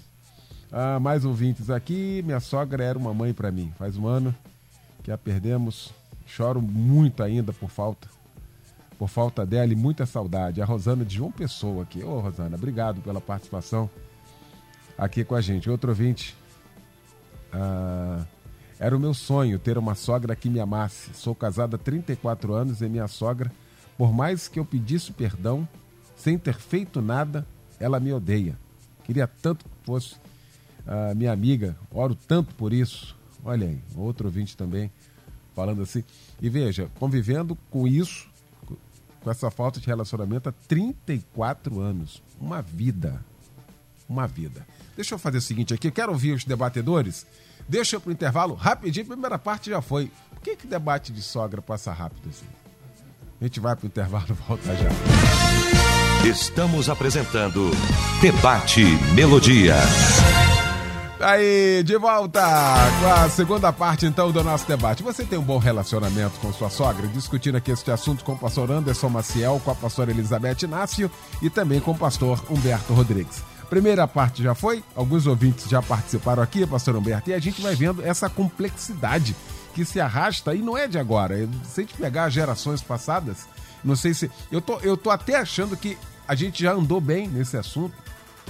[0.72, 2.22] Ah, mais ouvintes aqui.
[2.24, 3.72] Minha sogra era uma mãe para mim.
[3.78, 4.34] Faz um ano
[5.02, 5.92] que a perdemos
[6.30, 8.08] Choro muito ainda por falta.
[8.96, 10.62] Por falta dela e muita saudade.
[10.62, 12.04] A Rosana de João Pessoa aqui.
[12.04, 13.90] Ô, Rosana, obrigado pela participação
[14.96, 15.68] aqui com a gente.
[15.68, 16.36] Outro ouvinte.
[17.52, 18.24] Ah,
[18.78, 21.12] era o meu sonho ter uma sogra que me amasse.
[21.14, 23.50] Sou casada há 34 anos e minha sogra,
[23.98, 25.68] por mais que eu pedisse perdão,
[26.16, 27.44] sem ter feito nada,
[27.80, 28.56] ela me odeia.
[29.04, 30.14] Queria tanto que fosse
[30.86, 33.18] ah, minha amiga, oro tanto por isso.
[33.44, 34.92] Olha aí, outro ouvinte também
[35.54, 36.04] falando assim.
[36.40, 38.28] E veja, convivendo com isso,
[39.22, 42.22] com essa falta de relacionamento há 34 anos.
[42.40, 43.24] Uma vida.
[44.08, 44.66] Uma vida.
[44.96, 47.26] Deixa eu fazer o seguinte aqui, quero ouvir os debatedores.
[47.68, 50.10] Deixa eu pro intervalo rapidinho, primeira parte já foi.
[50.30, 52.46] Por que, que debate de sogra passa rápido assim?
[53.40, 54.90] A gente vai pro intervalo volta já.
[56.28, 57.70] Estamos apresentando
[58.20, 58.84] Debate
[59.14, 59.76] Melodia.
[61.22, 62.40] Aí, de volta
[62.98, 65.02] com a segunda parte então do nosso debate.
[65.02, 67.06] Você tem um bom relacionamento com sua sogra?
[67.08, 71.10] Discutindo aqui este assunto com o pastor Anderson Maciel, com a pastora Elizabeth Inácio
[71.42, 73.42] e também com o pastor Humberto Rodrigues.
[73.68, 77.74] Primeira parte já foi, alguns ouvintes já participaram aqui, pastor Humberto, e a gente vai
[77.74, 79.36] vendo essa complexidade
[79.74, 81.36] que se arrasta e não é de agora.
[81.64, 83.46] Se a gente pegar gerações passadas,
[83.84, 84.30] não sei se.
[84.50, 87.92] Eu tô, eu tô até achando que a gente já andou bem nesse assunto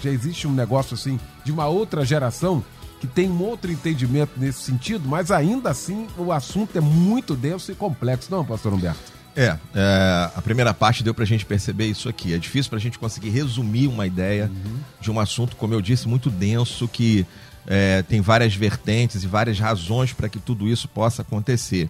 [0.03, 2.65] já existe um negócio assim de uma outra geração
[3.01, 7.73] que tem um outro entendimento nesse sentido, mas ainda assim o assunto é muito denso
[7.73, 9.21] e complexo, não, pastor Humberto?
[9.35, 12.35] É, é a primeira parte deu para a gente perceber isso aqui.
[12.35, 14.79] É difícil para a gente conseguir resumir uma ideia uhum.
[15.01, 17.25] de um assunto, como eu disse, muito denso, que
[17.67, 21.89] é, tem várias vertentes e várias razões para que tudo isso possa acontecer.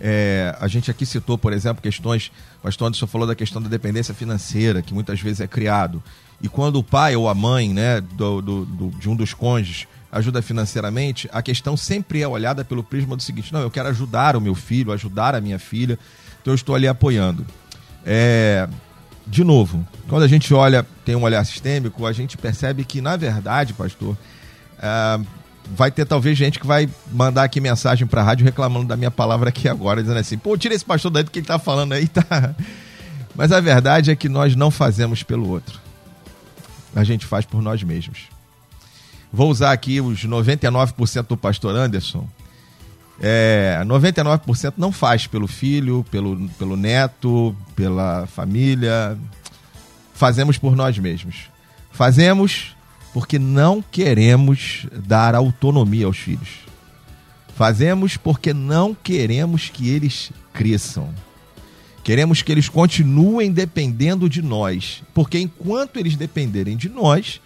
[0.00, 2.32] É, a gente aqui citou, por exemplo, questões.
[2.58, 6.02] O pastor Anderson falou da questão da dependência financeira, que muitas vezes é criado.
[6.42, 9.86] E quando o pai ou a mãe né, do, do, do, de um dos cônjuges
[10.10, 14.34] ajuda financeiramente, a questão sempre é olhada pelo prisma do seguinte: não, eu quero ajudar
[14.34, 15.96] o meu filho, ajudar a minha filha,
[16.40, 17.46] então eu estou ali apoiando.
[18.04, 18.68] É,
[19.24, 23.16] de novo, quando a gente olha, tem um olhar sistêmico, a gente percebe que, na
[23.16, 24.18] verdade, pastor,
[24.80, 25.20] é,
[25.76, 29.12] vai ter talvez gente que vai mandar aqui mensagem para a rádio reclamando da minha
[29.12, 31.92] palavra aqui agora, dizendo assim: pô, tira esse pastor daí do que ele está falando
[31.92, 32.52] aí, tá?
[33.32, 35.80] Mas a verdade é que nós não fazemos pelo outro
[36.94, 38.28] a gente faz por nós mesmos.
[39.32, 42.28] Vou usar aqui os 99% do pastor Anderson.
[43.20, 49.16] É, 99% não faz pelo filho, pelo, pelo neto, pela família.
[50.12, 51.50] Fazemos por nós mesmos.
[51.90, 52.76] Fazemos
[53.12, 56.60] porque não queremos dar autonomia aos filhos.
[57.54, 61.08] Fazemos porque não queremos que eles cresçam.
[62.02, 67.40] Queremos que eles continuem dependendo de nós, porque enquanto eles dependerem de nós,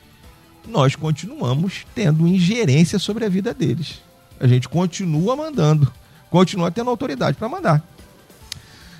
[0.66, 4.00] nós continuamos tendo ingerência sobre a vida deles.
[4.40, 5.92] A gente continua mandando,
[6.30, 7.86] continua tendo autoridade para mandar.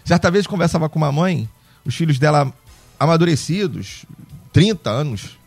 [0.04, 1.48] Certa vez conversava com uma mãe,
[1.84, 2.52] os filhos dela
[3.00, 4.04] amadurecidos,
[4.52, 5.38] 30 anos,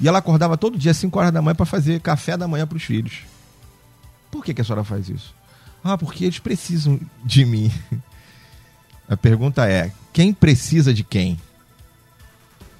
[0.00, 2.66] e ela acordava todo dia às 5 horas da manhã para fazer café da manhã
[2.66, 3.22] para os filhos.
[4.30, 5.34] Por que, que a senhora faz isso?
[5.82, 7.72] Ah, porque eles precisam de mim.
[9.08, 11.38] A pergunta é: quem precisa de quem?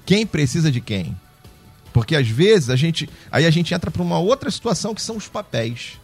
[0.05, 1.15] Quem precisa de quem?
[1.91, 3.09] Porque às vezes a gente.
[3.31, 5.99] Aí a gente entra para uma outra situação que são os papéis.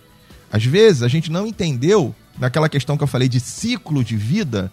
[0.51, 4.71] Às vezes a gente não entendeu, naquela questão que eu falei de ciclo de vida,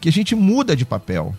[0.00, 1.34] que a gente muda de papel.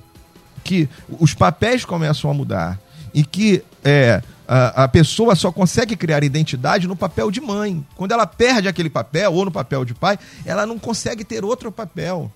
[0.63, 2.79] Que os papéis começam a mudar.
[3.13, 7.85] E que é, a, a pessoa só consegue criar identidade no papel de mãe.
[7.95, 11.71] Quando ela perde aquele papel, ou no papel de pai, ela não consegue ter outro
[11.71, 12.31] papel.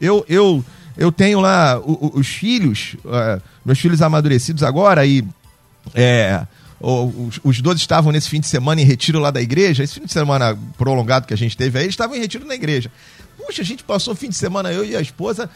[0.00, 0.64] Eu, eu,
[0.96, 5.24] eu tenho lá os, filhos, uh, meus filhos amadurecidos agora, e
[5.94, 6.46] é,
[6.80, 9.82] os, os dois estavam nesse fim de semana em retiro lá da igreja.
[9.82, 12.54] Esse fim de semana prolongado que a gente teve aí, eles estavam em retiro na
[12.54, 12.90] igreja.
[13.36, 15.50] Puxa, a gente passou o fim de semana, eu e a esposa,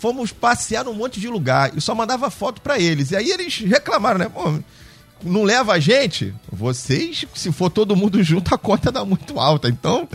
[0.00, 1.72] fomos passear num monte de lugar.
[1.76, 3.10] E só mandava foto para eles.
[3.10, 4.28] E aí eles reclamaram, né?
[4.28, 4.58] Pô,
[5.22, 9.68] não leva a gente, vocês, se for todo mundo junto, a conta dá muito alta.
[9.68, 10.08] Então,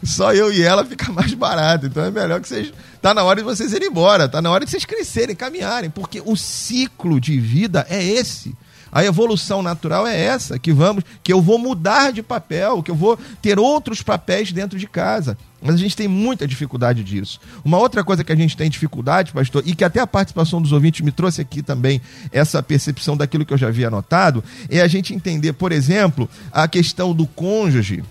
[0.04, 1.86] só eu e ela fica mais barato.
[1.86, 2.72] Então é melhor que vocês.
[3.00, 6.22] Tá na hora de vocês irem embora, tá na hora de vocês crescerem, caminharem, porque
[6.24, 8.54] o ciclo de vida é esse.
[8.92, 12.94] A evolução natural é essa, que vamos, que eu vou mudar de papel, que eu
[12.94, 15.38] vou ter outros papéis dentro de casa.
[15.62, 17.38] Mas a gente tem muita dificuldade disso.
[17.64, 20.72] Uma outra coisa que a gente tem dificuldade, pastor, e que até a participação dos
[20.72, 22.00] ouvintes me trouxe aqui também
[22.32, 26.66] essa percepção daquilo que eu já havia notado, é a gente entender, por exemplo, a
[26.66, 28.02] questão do cônjuge,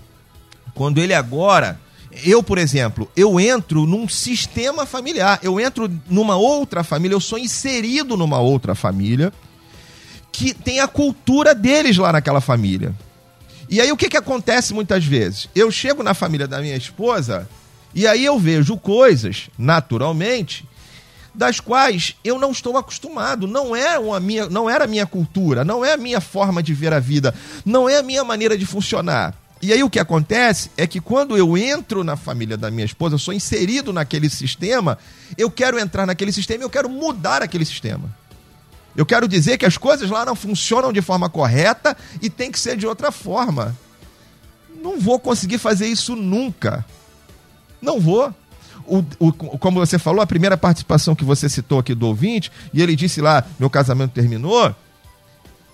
[0.74, 1.78] quando ele agora
[2.24, 7.38] eu, por exemplo, eu entro num sistema familiar, eu entro numa outra família, eu sou
[7.38, 9.32] inserido numa outra família
[10.32, 12.94] que tem a cultura deles lá naquela família.
[13.68, 15.48] E aí o que, que acontece muitas vezes?
[15.54, 17.48] Eu chego na família da minha esposa
[17.94, 20.68] e aí eu vejo coisas, naturalmente,
[21.32, 23.46] das quais eu não estou acostumado.
[23.46, 26.74] Não é uma minha, não era a minha cultura, não é a minha forma de
[26.74, 27.32] ver a vida,
[27.64, 29.39] não é a minha maneira de funcionar.
[29.62, 33.14] E aí o que acontece é que quando eu entro na família da minha esposa,
[33.14, 34.98] eu sou inserido naquele sistema,
[35.36, 38.10] eu quero entrar naquele sistema, eu quero mudar aquele sistema.
[38.96, 42.58] Eu quero dizer que as coisas lá não funcionam de forma correta e tem que
[42.58, 43.76] ser de outra forma.
[44.82, 46.84] Não vou conseguir fazer isso nunca.
[47.82, 48.34] Não vou.
[48.86, 52.82] O, o, como você falou, a primeira participação que você citou aqui do ouvinte, e
[52.82, 54.74] ele disse lá: meu casamento terminou.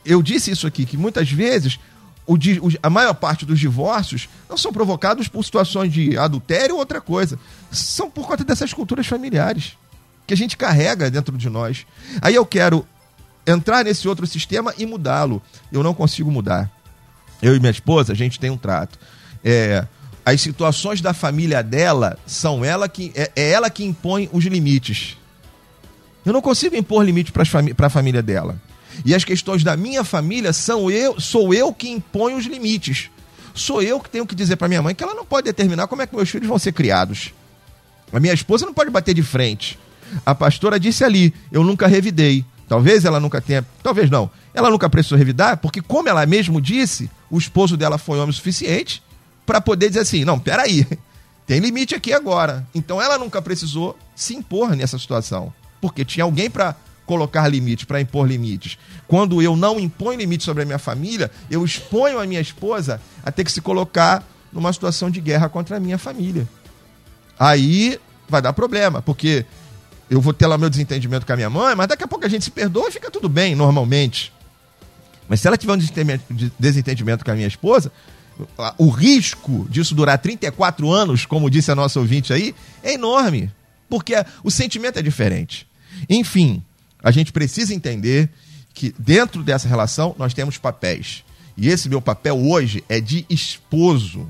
[0.04, 1.80] Eu disse isso aqui, que muitas vezes
[2.26, 2.36] o,
[2.82, 7.38] a maior parte dos divórcios não são provocados por situações de adultério ou outra coisa.
[7.70, 9.76] São por conta dessas culturas familiares
[10.26, 11.86] que a gente carrega dentro de nós.
[12.20, 12.86] Aí eu quero
[13.46, 15.40] entrar nesse outro sistema e mudá-lo.
[15.70, 16.70] Eu não consigo mudar.
[17.40, 18.98] Eu e minha esposa, a gente tem um trato.
[19.44, 19.86] É,
[20.24, 25.16] as situações da família dela são ela que é, é ela que impõe os limites.
[26.24, 28.60] Eu não consigo impor limite para a família dela.
[29.04, 33.10] E as questões da minha família são eu, sou eu que imponho os limites.
[33.54, 36.02] Sou eu que tenho que dizer para minha mãe que ela não pode determinar como
[36.02, 37.32] é que meus filhos vão ser criados.
[38.12, 39.78] A minha esposa não pode bater de frente.
[40.24, 42.44] A pastora disse ali: eu nunca revidei.
[42.68, 43.66] Talvez ela nunca tenha.
[43.82, 44.30] Talvez não.
[44.52, 49.02] Ela nunca precisou revidar, porque, como ela mesmo disse, o esposo dela foi homem suficiente
[49.44, 50.86] para poder dizer assim: não, peraí,
[51.46, 52.66] tem limite aqui agora.
[52.74, 58.00] Então ela nunca precisou se impor nessa situação, porque tinha alguém para colocar limites, para
[58.00, 58.76] impor limites.
[59.06, 63.30] Quando eu não imponho limites sobre a minha família, eu exponho a minha esposa a
[63.30, 66.48] ter que se colocar numa situação de guerra contra a minha família.
[67.38, 69.46] Aí vai dar problema, porque
[70.10, 72.28] eu vou ter lá meu desentendimento com a minha mãe, mas daqui a pouco a
[72.28, 74.32] gente se perdoa e fica tudo bem, normalmente.
[75.28, 75.78] Mas se ela tiver um
[76.58, 77.90] desentendimento com a minha esposa,
[78.78, 83.50] o risco disso durar 34 anos, como disse a nossa ouvinte aí, é enorme.
[83.88, 85.66] Porque o sentimento é diferente.
[86.08, 86.62] Enfim,
[87.02, 88.30] a gente precisa entender
[88.74, 91.24] que dentro dessa relação nós temos papéis.
[91.56, 94.28] E esse meu papel hoje é de esposo.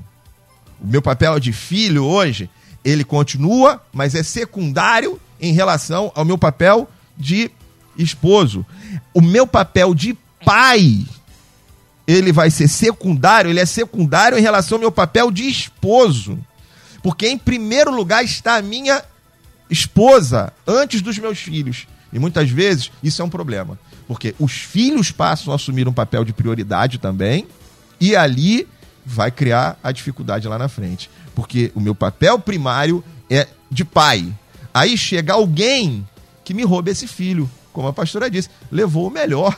[0.79, 2.49] O meu papel de filho hoje,
[2.83, 7.51] ele continua, mas é secundário em relação ao meu papel de
[7.97, 8.65] esposo.
[9.13, 11.05] O meu papel de pai,
[12.07, 16.39] ele vai ser secundário, ele é secundário em relação ao meu papel de esposo.
[17.03, 19.03] Porque em primeiro lugar está a minha
[19.69, 21.85] esposa antes dos meus filhos.
[22.11, 23.77] E muitas vezes isso é um problema.
[24.07, 27.47] Porque os filhos passam a assumir um papel de prioridade também,
[27.99, 28.67] e ali
[29.05, 31.09] vai criar a dificuldade lá na frente.
[31.35, 34.33] Porque o meu papel primário é de pai,
[34.77, 36.07] Aí chega alguém
[36.43, 39.57] que me rouba esse filho, como a pastora disse, levou o melhor.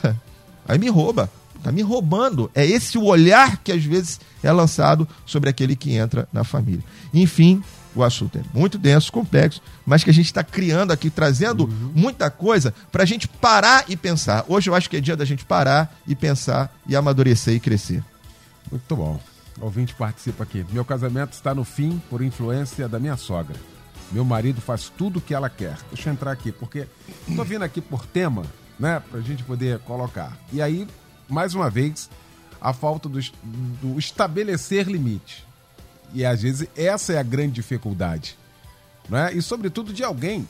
[0.66, 1.30] Aí me rouba,
[1.62, 2.50] tá me roubando.
[2.54, 6.82] É esse o olhar que às vezes é lançado sobre aquele que entra na família.
[7.12, 7.62] Enfim,
[7.94, 11.92] o assunto é muito denso, complexo, mas que a gente está criando aqui, trazendo uhum.
[11.94, 14.44] muita coisa para a gente parar e pensar.
[14.48, 18.02] Hoje eu acho que é dia da gente parar e pensar e amadurecer e crescer.
[18.70, 19.20] Muito bom.
[19.60, 20.64] O ouvinte participa aqui.
[20.70, 23.56] Meu casamento está no fim por influência da minha sogra.
[24.12, 25.76] Meu marido faz tudo o que ela quer.
[25.92, 26.86] Deixa eu entrar aqui, porque
[27.28, 28.44] estou vindo aqui por tema,
[28.78, 30.36] né, para a gente poder colocar.
[30.52, 30.88] E aí,
[31.28, 32.10] mais uma vez,
[32.60, 33.20] a falta do,
[33.82, 35.49] do estabelecer limite.
[36.12, 38.36] E às vezes essa é a grande dificuldade.
[39.08, 39.34] Né?
[39.34, 40.48] E sobretudo de alguém,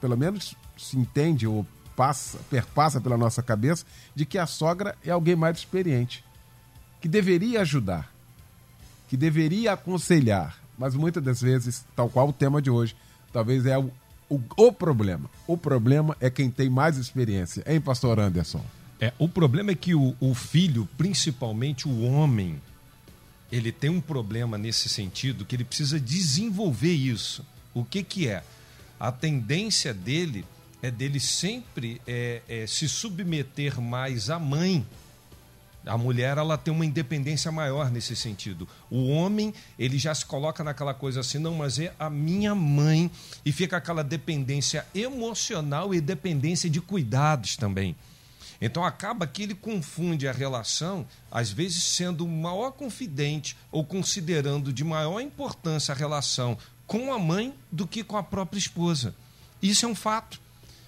[0.00, 1.66] pelo menos se entende ou
[1.96, 6.24] passa, perpassa pela nossa cabeça, de que a sogra é alguém mais experiente,
[7.00, 8.12] que deveria ajudar,
[9.08, 12.96] que deveria aconselhar, mas muitas das vezes, tal qual o tema de hoje,
[13.32, 13.90] talvez é o,
[14.28, 15.28] o, o problema.
[15.46, 18.64] O problema é quem tem mais experiência, hein, pastor Anderson?
[19.00, 22.60] É, o problema é que o, o filho, principalmente o homem,
[23.52, 27.44] ele tem um problema nesse sentido que ele precisa desenvolver isso.
[27.74, 28.42] O que, que é?
[28.98, 30.44] A tendência dele
[30.80, 34.84] é dele sempre é, é, se submeter mais à mãe.
[35.84, 38.66] A mulher ela tem uma independência maior nesse sentido.
[38.88, 43.10] O homem ele já se coloca naquela coisa assim, não, mas é a minha mãe
[43.44, 47.94] e fica aquela dependência emocional e dependência de cuidados também.
[48.64, 54.72] Então acaba que ele confunde a relação, às vezes sendo o maior confidente ou considerando
[54.72, 56.56] de maior importância a relação
[56.86, 59.16] com a mãe do que com a própria esposa.
[59.60, 60.40] Isso é um fato.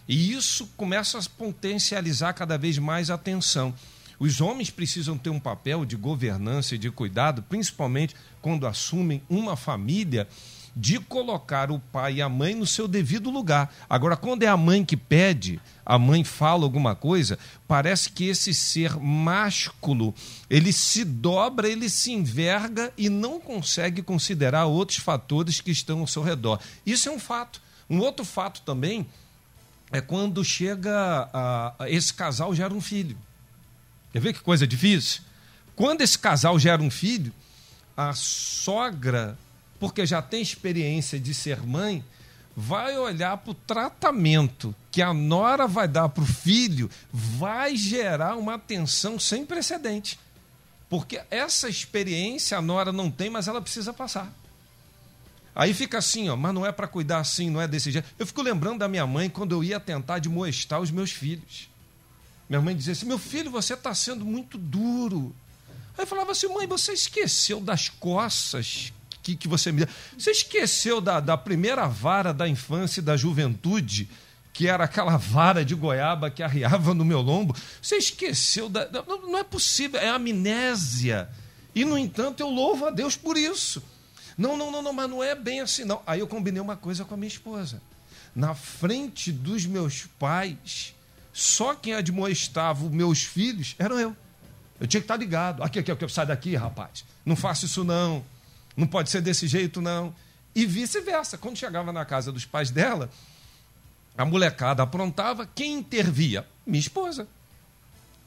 [0.07, 3.75] E isso começa a potencializar cada vez mais a tensão.
[4.20, 9.57] Os homens precisam ter um papel de governança e de cuidado, principalmente quando assumem uma
[9.57, 10.29] família
[10.77, 13.72] de colocar o pai e a mãe no seu devido lugar.
[13.89, 18.53] Agora, quando é a mãe que pede, a mãe fala alguma coisa, parece que esse
[18.53, 20.14] ser másculo,
[20.51, 26.07] ele se dobra, ele se enverga e não consegue considerar outros fatores que estão ao
[26.07, 26.59] seu redor.
[26.85, 27.62] Isso é um fato.
[27.89, 29.07] Um outro fato também
[29.93, 33.16] é quando chega a, a esse casal gera um filho.
[34.12, 35.22] Quer ver que coisa difícil?
[35.77, 37.33] Quando esse casal gera um filho,
[37.97, 39.39] a sogra
[39.85, 42.03] porque já tem experiência de ser mãe,
[42.57, 48.35] vai olhar para o tratamento que a nora vai dar para o filho, vai gerar
[48.37, 50.18] uma tensão sem precedente.
[50.89, 54.32] Porque essa experiência a nora não tem, mas ela precisa passar.
[55.55, 58.09] Aí fica assim, ó, mas não é para cuidar assim, não é desse jeito.
[58.18, 61.68] Eu fico lembrando da minha mãe quando eu ia tentar demoestar os meus filhos.
[62.49, 65.37] Minha mãe dizia assim: meu filho, você está sendo muito duro.
[65.99, 68.91] Aí eu falava assim: mãe, você esqueceu das coças
[69.25, 69.87] que, você me.
[70.18, 74.09] Você esqueceu da, da primeira vara da infância e da juventude,
[74.53, 77.57] que era aquela vara de goiaba que arriava no meu lombo?
[77.81, 78.89] Você esqueceu da.
[78.91, 81.29] Não, não é possível, é amnésia.
[81.75, 83.83] E, no entanto, eu louvo a Deus por isso.
[84.37, 86.03] Não, não, não, não, mas não é bem assim, não.
[86.07, 87.81] Aí eu combinei uma coisa com a minha esposa.
[88.35, 90.95] Na frente dos meus pais,
[91.33, 94.16] só quem admoestava os meus filhos eram eu.
[94.81, 95.62] Eu tinha que estar ligado.
[95.62, 97.05] Aqui, aqui, aqui, sai daqui, rapaz.
[97.25, 98.25] Não faça isso, não.
[98.77, 100.14] Não pode ser desse jeito, não.
[100.55, 101.39] E vice-versa.
[101.39, 103.11] Quando chegava na casa dos pais dela,
[104.16, 106.47] a molecada aprontava, quem intervia?
[106.66, 107.27] Minha esposa.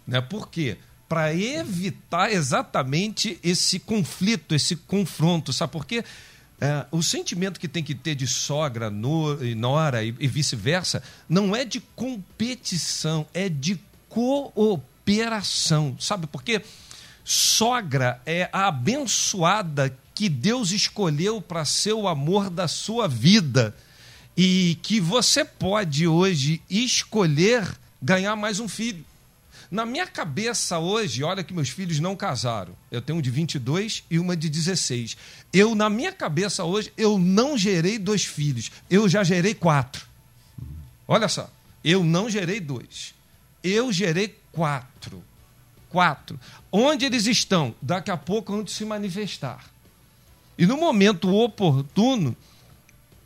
[0.06, 0.22] Né?
[0.22, 0.78] Por quê?
[1.08, 5.54] Para evitar exatamente esse conflito, esse confronto.
[5.54, 6.04] Sabe por quê?
[6.60, 11.64] É, o sentimento que tem que ter de sogra, nora e, e vice-versa não é
[11.64, 13.80] de competição, é de
[14.10, 15.95] cooperação.
[16.00, 16.62] Sabe por quê?
[17.24, 23.78] Sogra é a abençoada que Deus escolheu para ser o amor da sua vida
[24.36, 29.05] e que você pode hoje escolher ganhar mais um filho.
[29.70, 32.76] Na minha cabeça hoje, olha que meus filhos não casaram.
[32.89, 35.15] Eu tenho um de 22 e uma de 16.
[35.53, 38.72] Eu, na minha cabeça hoje, eu não gerei dois filhos.
[38.89, 40.03] Eu já gerei quatro.
[41.07, 41.47] Olha só.
[41.84, 43.13] Eu não gerei dois.
[43.63, 45.24] Eu gerei quatro.
[45.91, 46.39] Quatro.
[46.72, 47.76] Onde eles estão?
[47.80, 49.77] Daqui a pouco, onde se manifestar.
[50.58, 52.36] E no momento oportuno,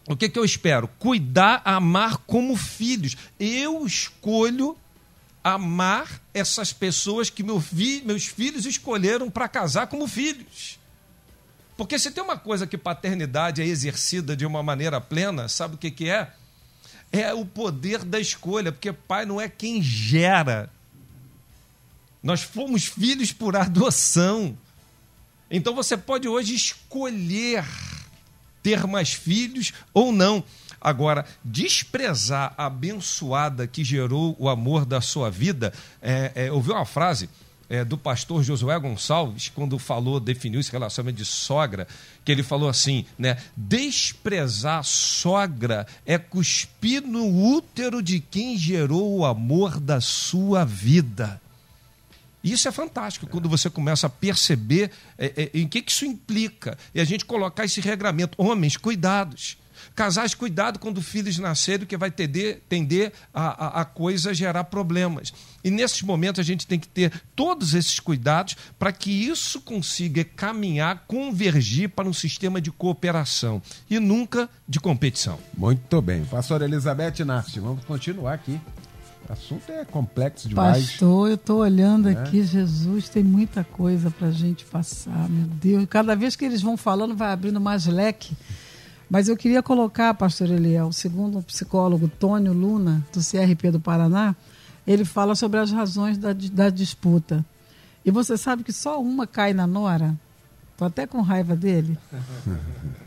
[0.07, 0.87] o que, que eu espero?
[0.99, 3.15] Cuidar, amar como filhos.
[3.39, 4.77] Eu escolho
[5.43, 10.79] amar essas pessoas que meu fi, meus filhos escolheram para casar como filhos.
[11.75, 15.77] Porque se tem uma coisa que paternidade é exercida de uma maneira plena, sabe o
[15.77, 16.31] que, que é?
[17.11, 20.69] É o poder da escolha, porque pai não é quem gera.
[22.21, 24.55] Nós fomos filhos por adoção.
[25.51, 27.65] Então você pode hoje escolher
[28.63, 30.43] ter mais filhos ou não.
[30.79, 35.71] Agora, desprezar a abençoada que gerou o amor da sua vida,
[36.01, 37.29] é, é, ouviu uma frase
[37.69, 41.87] é, do pastor Josué Gonçalves, quando falou, definiu esse relacionamento de sogra,
[42.25, 43.37] que ele falou assim, né?
[43.55, 51.39] Desprezar sogra é cuspir no útero de quem gerou o amor da sua vida.
[52.43, 56.77] Isso é fantástico, quando você começa a perceber é, é, em que, que isso implica.
[56.93, 58.35] E a gente colocar esse regramento.
[58.41, 59.57] Homens, cuidados.
[59.95, 65.33] Casais, cuidado quando filhos nascerem, que vai tender, tender a, a, a coisa gerar problemas.
[65.63, 70.23] E nesses momentos a gente tem que ter todos esses cuidados para que isso consiga
[70.23, 75.39] caminhar, convergir para um sistema de cooperação e nunca de competição.
[75.55, 76.25] Muito bem.
[76.25, 78.59] Pastor Elizabeth Nasti, vamos continuar aqui.
[79.29, 80.91] O assunto é complexo demais.
[80.91, 82.13] Pastor, eu estou olhando é?
[82.13, 85.85] aqui, Jesus, tem muita coisa para a gente passar, meu Deus.
[85.89, 88.35] Cada vez que eles vão falando, vai abrindo mais leque.
[89.09, 94.35] Mas eu queria colocar, pastor Eliel, segundo o psicólogo Tônio Luna, do CRP do Paraná,
[94.87, 97.45] ele fala sobre as razões da, da disputa.
[98.05, 100.15] E você sabe que só uma cai na nora?
[100.71, 101.97] Estou até com raiva dele.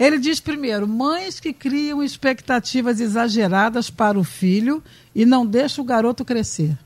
[0.00, 4.82] Ele diz primeiro: mães que criam expectativas exageradas para o filho
[5.14, 6.76] e não deixam o garoto crescer.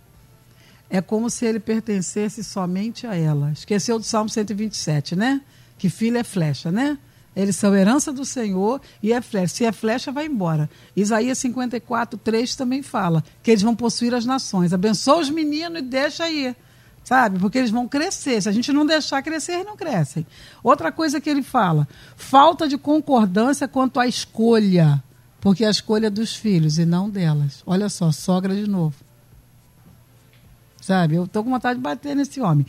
[0.91, 3.53] É como se ele pertencesse somente a ela.
[3.53, 5.41] Esqueceu do Salmo 127, né?
[5.79, 6.99] Que filho é flecha, né?
[7.37, 9.55] Eles são herança do Senhor e é flecha.
[9.55, 10.69] Se é flecha, vai embora.
[10.95, 14.73] Isaías 54, 3 também fala que eles vão possuir as nações.
[14.73, 16.55] Abençoa os meninos e deixa aí.
[17.05, 17.39] Sabe?
[17.39, 18.41] Porque eles vão crescer.
[18.41, 20.27] Se a gente não deixar crescer, eles não crescem.
[20.63, 21.87] Outra coisa que ele fala:
[22.17, 25.03] falta de concordância quanto à escolha.
[25.41, 27.63] Porque a escolha é dos filhos e não delas.
[27.67, 28.97] Olha só, sogra de novo.
[30.81, 31.17] Sabe?
[31.17, 32.65] Eu estou com vontade de bater nesse homem.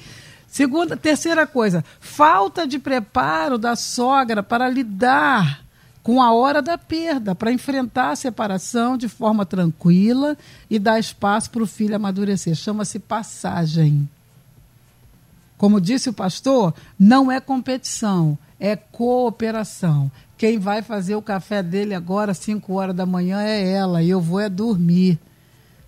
[0.45, 5.65] Segunda, terceira coisa, falta de preparo da sogra para lidar
[6.03, 10.37] com a hora da perda, para enfrentar a separação de forma tranquila
[10.69, 12.55] e dar espaço para o filho amadurecer.
[12.55, 14.07] Chama-se passagem.
[15.57, 20.11] Como disse o pastor, não é competição, é cooperação.
[20.37, 24.09] Quem vai fazer o café dele agora, às 5 horas da manhã, é ela, e
[24.09, 25.17] eu vou é dormir.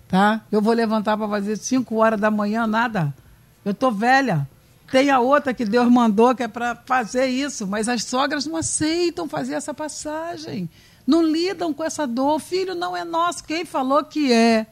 [0.08, 0.40] Tá?
[0.50, 3.14] Eu vou levantar para fazer 5 horas da manhã, nada.
[3.64, 4.48] Eu tô velha.
[4.90, 8.56] Tem a outra que Deus mandou que é para fazer isso, mas as sogras não
[8.56, 10.68] aceitam fazer essa passagem.
[11.06, 12.36] Não lidam com essa dor.
[12.36, 13.44] O filho não é nosso.
[13.44, 14.66] Quem falou que é?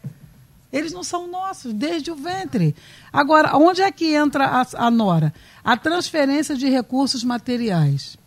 [0.77, 2.75] Eles não são nossos desde o ventre.
[3.13, 5.33] Agora, onde é que entra a, a nora?
[5.65, 8.19] A transferência de recursos materiais.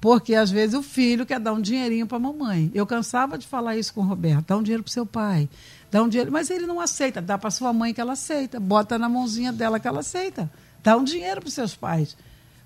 [0.00, 2.70] Porque às vezes o filho quer dar um dinheirinho para a mamãe.
[2.74, 4.48] Eu cansava de falar isso com o Roberto.
[4.48, 5.48] Dá um dinheiro para seu pai.
[5.90, 7.22] Dá um dinheiro, mas ele não aceita.
[7.22, 8.60] Dá para sua mãe que ela aceita.
[8.60, 10.50] Bota na mãozinha dela que ela aceita.
[10.82, 12.16] Dá um dinheiro para seus pais.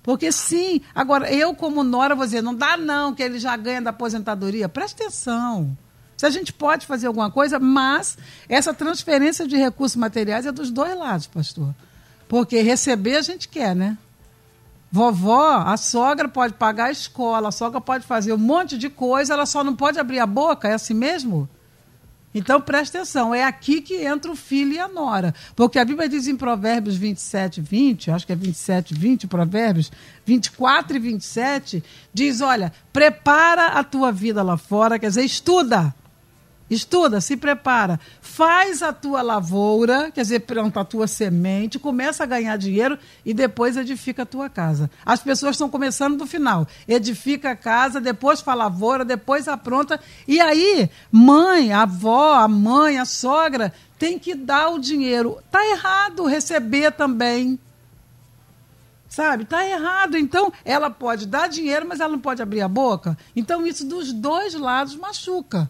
[0.01, 3.81] Porque sim, agora eu como nora vou dizer, não dá não, que ele já ganha
[3.81, 4.67] da aposentadoria.
[4.67, 5.77] Presta atenção.
[6.19, 8.17] Se a gente pode fazer alguma coisa, mas
[8.49, 11.73] essa transferência de recursos materiais é dos dois lados, pastor.
[12.27, 13.97] Porque receber a gente quer, né?
[14.91, 19.33] Vovó, a sogra pode pagar a escola, a sogra pode fazer um monte de coisa,
[19.33, 21.47] ela só não pode abrir a boca, é assim mesmo?
[22.35, 25.33] Então preste atenção, é aqui que entra o filho e a nora.
[25.55, 29.89] Porque a Bíblia diz em Provérbios 27, 20, acho que é 27, 20, Provérbios
[30.25, 31.81] 24 e 27,
[32.13, 35.95] diz: olha, prepara a tua vida lá fora, quer dizer, estuda.
[36.69, 42.27] Estuda, se prepara, faz a tua lavoura, quer dizer, planta a tua semente, começa a
[42.27, 44.89] ganhar dinheiro e depois edifica a tua casa.
[45.03, 46.67] As pessoas estão começando do final.
[46.87, 49.99] Edifica a casa, depois faz a lavoura, depois apronta.
[50.27, 55.39] E aí, mãe, a avó, a mãe, a sogra tem que dar o dinheiro.
[55.49, 57.59] Tá errado receber também.
[59.09, 59.43] Sabe?
[59.43, 60.17] Tá errado.
[60.17, 63.17] Então, ela pode dar dinheiro, mas ela não pode abrir a boca.
[63.35, 65.69] Então, isso dos dois lados machuca.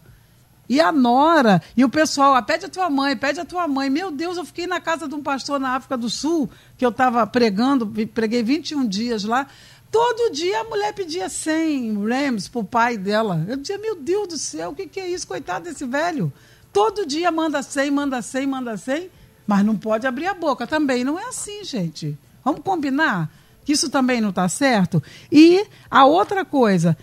[0.70, 3.90] E a nora, e o pessoal, ah, pede a tua mãe, pede a tua mãe.
[3.90, 6.48] Meu Deus, eu fiquei na casa de um pastor na África do Sul,
[6.78, 9.48] que eu estava pregando, preguei 21 dias lá.
[9.90, 13.44] Todo dia a mulher pedia 100 rams para o pai dela.
[13.48, 15.26] Eu dizia, meu Deus do céu, o que, que é isso?
[15.26, 16.32] Coitado desse velho.
[16.72, 19.10] Todo dia manda 100, manda 100, manda 100,
[19.44, 21.02] mas não pode abrir a boca também.
[21.02, 22.16] Não é assim, gente.
[22.44, 23.28] Vamos combinar
[23.64, 25.02] que isso também não está certo?
[25.32, 26.96] E a outra coisa,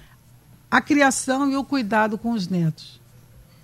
[0.72, 3.05] a criação e o cuidado com os netos.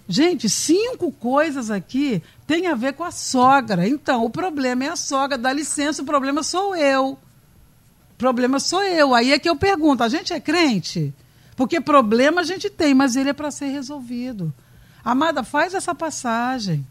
[0.08, 3.88] Gente, cinco coisas aqui tem a ver com a sogra.
[3.88, 5.38] Então, o problema é a sogra.
[5.38, 7.18] Dá licença, o problema sou eu.
[8.12, 9.16] O problema sou eu.
[9.16, 11.14] Aí é que eu pergunto: a gente é crente?
[11.56, 14.54] Porque problema a gente tem, mas ele é para ser resolvido.
[15.04, 16.86] Amada, faz essa passagem.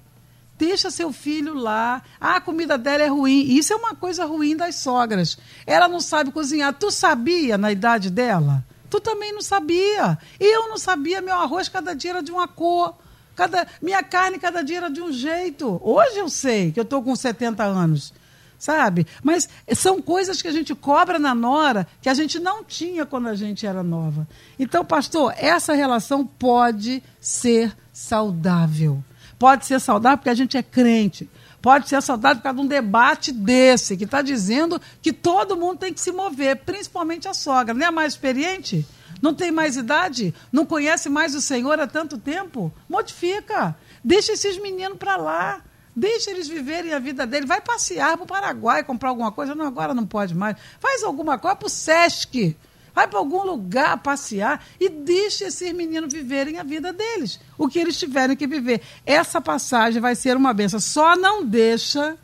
[0.58, 2.02] Deixa seu filho lá.
[2.20, 3.42] Ah, a comida dela é ruim.
[3.42, 5.36] Isso é uma coisa ruim das sogras.
[5.66, 6.72] Ela não sabe cozinhar.
[6.74, 8.64] Tu sabia na idade dela?
[8.92, 10.18] Tu também não sabia.
[10.38, 12.94] Eu não sabia, meu arroz cada dia era de uma cor.
[13.34, 15.80] Cada, minha carne cada dia era de um jeito.
[15.82, 18.12] Hoje eu sei que eu estou com 70 anos.
[18.58, 19.06] sabe?
[19.22, 23.28] Mas são coisas que a gente cobra na nora que a gente não tinha quando
[23.28, 24.28] a gente era nova.
[24.58, 29.02] Então, pastor, essa relação pode ser saudável.
[29.38, 31.30] Pode ser saudável porque a gente é crente.
[31.62, 35.78] Pode ser saudável por causa de um debate desse, que está dizendo que todo mundo
[35.78, 37.72] tem que se mover, principalmente a sogra.
[37.72, 38.84] Não é mais experiente?
[39.22, 40.34] Não tem mais idade?
[40.50, 42.72] Não conhece mais o Senhor há tanto tempo?
[42.88, 43.76] Modifica.
[44.02, 45.62] Deixa esses meninos para lá.
[45.94, 47.46] Deixa eles viverem a vida deles.
[47.46, 49.54] Vai passear para o Paraguai, comprar alguma coisa.
[49.54, 50.56] Não, agora não pode mais.
[50.80, 52.56] Faz alguma coisa para o Sesc.
[52.94, 57.78] Vai para algum lugar passear e deixa esses meninos viverem a vida deles, o que
[57.78, 58.82] eles tiverem que viver.
[59.06, 60.78] Essa passagem vai ser uma benção.
[60.78, 62.16] Só não deixa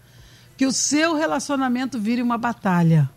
[0.56, 3.08] que o seu relacionamento vire uma batalha.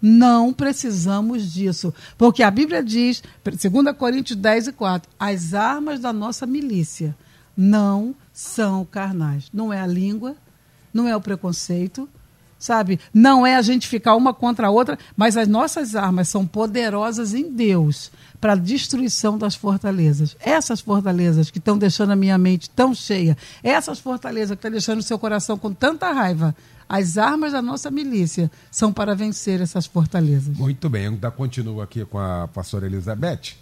[0.00, 1.92] Não precisamos disso.
[2.16, 7.16] Porque a Bíblia diz, 2 Coríntios 10 e 4, as armas da nossa milícia
[7.56, 9.50] não são carnais.
[9.52, 10.36] Não é a língua,
[10.94, 12.08] não é o preconceito,
[12.58, 12.98] sabe?
[13.12, 17.34] Não é a gente ficar uma contra a outra, mas as nossas armas são poderosas
[17.34, 20.36] em Deus para a destruição das fortalezas.
[20.40, 24.98] Essas fortalezas que estão deixando a minha mente tão cheia, essas fortalezas que estão deixando
[24.98, 26.54] o seu coração com tanta raiva,
[26.88, 30.56] as armas da nossa milícia são para vencer essas fortalezas.
[30.56, 33.56] Muito bem, ainda continuo aqui com a pastora Elizabeth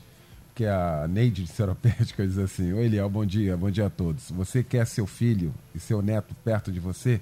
[0.54, 4.30] que a Neide de Seropédica diz assim: Oi, Eliel, bom dia, bom dia a todos.
[4.30, 7.20] Você quer seu filho e seu neto perto de você?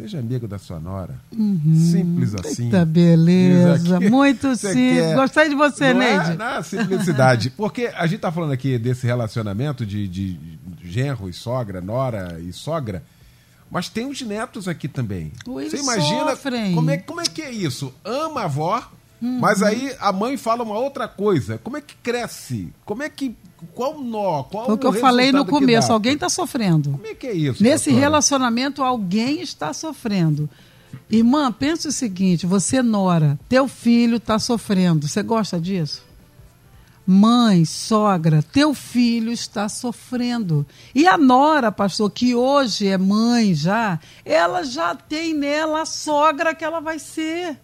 [0.00, 1.20] Seja amigo da sua nora.
[1.30, 1.74] Uhum.
[1.74, 2.64] Simples assim.
[2.64, 4.00] Eita, beleza.
[4.00, 4.74] Muito simples.
[4.74, 5.14] Quer...
[5.14, 6.16] Gostei de você, não é?
[6.16, 6.32] Neide.
[6.32, 7.50] É, na simplicidade.
[7.50, 10.38] Porque a gente está falando aqui desse relacionamento de, de
[10.82, 13.02] genro e sogra, nora e sogra.
[13.70, 15.32] Mas tem os netos aqui também.
[15.44, 16.74] Você imagina sofrem.
[16.74, 17.92] como é, como é que é isso?
[18.02, 18.90] Ama a avó,
[19.20, 19.38] Uhum.
[19.38, 21.58] Mas aí a mãe fala uma outra coisa.
[21.58, 22.72] Como é que cresce?
[22.84, 23.36] Como é que.
[23.74, 24.44] Qual nó?
[24.44, 25.92] Qual Foi o que eu falei no começo.
[25.92, 26.92] Alguém está sofrendo.
[26.92, 27.62] Como é que é isso?
[27.62, 28.06] Nesse doutora?
[28.06, 30.48] relacionamento, alguém está sofrendo.
[31.10, 35.06] Irmã, pensa o seguinte: você, Nora, teu filho está sofrendo.
[35.06, 36.08] Você gosta disso?
[37.06, 40.64] Mãe, sogra, teu filho está sofrendo.
[40.94, 46.54] E a Nora, pastor, que hoje é mãe já, ela já tem nela a sogra
[46.54, 47.58] que ela vai ser.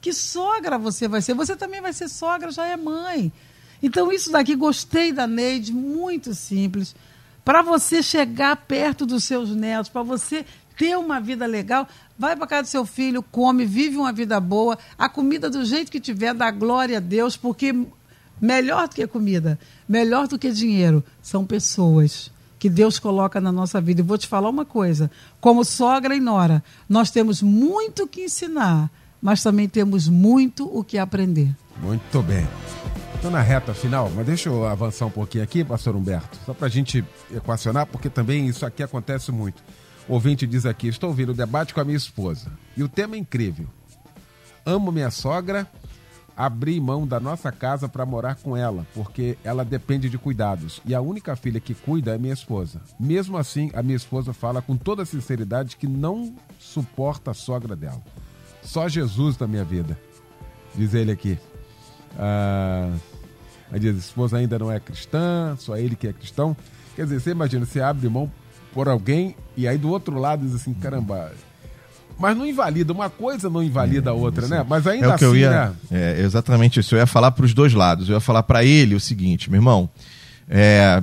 [0.00, 1.34] Que sogra você vai ser?
[1.34, 3.32] Você também vai ser sogra, já é mãe.
[3.82, 6.94] Então, isso daqui, gostei da Neide, muito simples.
[7.44, 10.44] Para você chegar perto dos seus netos, para você
[10.76, 11.86] ter uma vida legal,
[12.18, 15.90] vai para casa do seu filho, come, vive uma vida boa, a comida do jeito
[15.90, 17.74] que tiver, dá glória a Deus, porque
[18.40, 23.80] melhor do que comida, melhor do que dinheiro, são pessoas que Deus coloca na nossa
[23.80, 24.00] vida.
[24.00, 28.90] E vou te falar uma coisa: como sogra e nora, nós temos muito que ensinar
[29.20, 31.54] mas também temos muito o que aprender.
[31.82, 32.46] Muito bem.
[33.14, 36.66] Estou na reta final, mas deixa eu avançar um pouquinho aqui, pastor Humberto, só para
[36.66, 39.62] a gente equacionar, porque também isso aqui acontece muito.
[40.08, 43.16] O ouvinte diz aqui: estou ouvindo o debate com a minha esposa e o tema
[43.16, 43.66] é incrível.
[44.64, 45.66] Amo minha sogra,
[46.34, 50.94] abri mão da nossa casa para morar com ela, porque ela depende de cuidados e
[50.94, 52.80] a única filha que cuida é minha esposa.
[52.98, 58.02] Mesmo assim, a minha esposa fala com toda sinceridade que não suporta a sogra dela.
[58.62, 59.98] Só Jesus na minha vida.
[60.74, 61.38] Diz ele aqui.
[62.18, 62.90] Ah,
[63.78, 66.56] diz, esposa ainda não é cristã, só ele que é cristão.
[66.96, 68.30] Quer dizer, você imagina, você abre mão
[68.72, 71.32] por alguém e aí do outro lado diz assim, caramba,
[72.20, 74.64] mas não invalida, uma coisa não invalida a outra, né?
[74.68, 75.74] Mas ainda é o que assim, eu ia, né?
[75.90, 76.94] É exatamente isso.
[76.94, 78.10] Eu ia falar para os dois lados.
[78.10, 79.88] Eu ia falar para ele o seguinte, meu irmão.
[80.46, 81.02] É,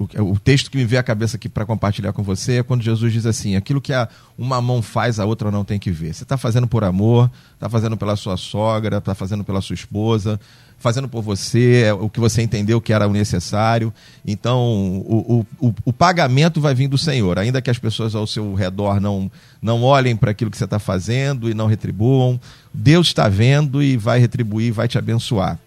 [0.00, 2.82] o, o, texto que me veio à cabeça aqui para compartilhar com você é quando
[2.82, 6.14] Jesus diz assim: aquilo que a, uma mão faz, a outra não tem que ver.
[6.14, 10.40] Você está fazendo por amor, está fazendo pela sua sogra, está fazendo pela sua esposa,
[10.78, 13.92] fazendo por você, é o que você entendeu que era o necessário.
[14.26, 18.54] Então, o, o, o pagamento vai vir do Senhor, ainda que as pessoas ao seu
[18.54, 19.30] redor não,
[19.60, 22.40] não olhem para aquilo que você está fazendo e não retribuam.
[22.72, 25.58] Deus está vendo e vai retribuir, vai te abençoar.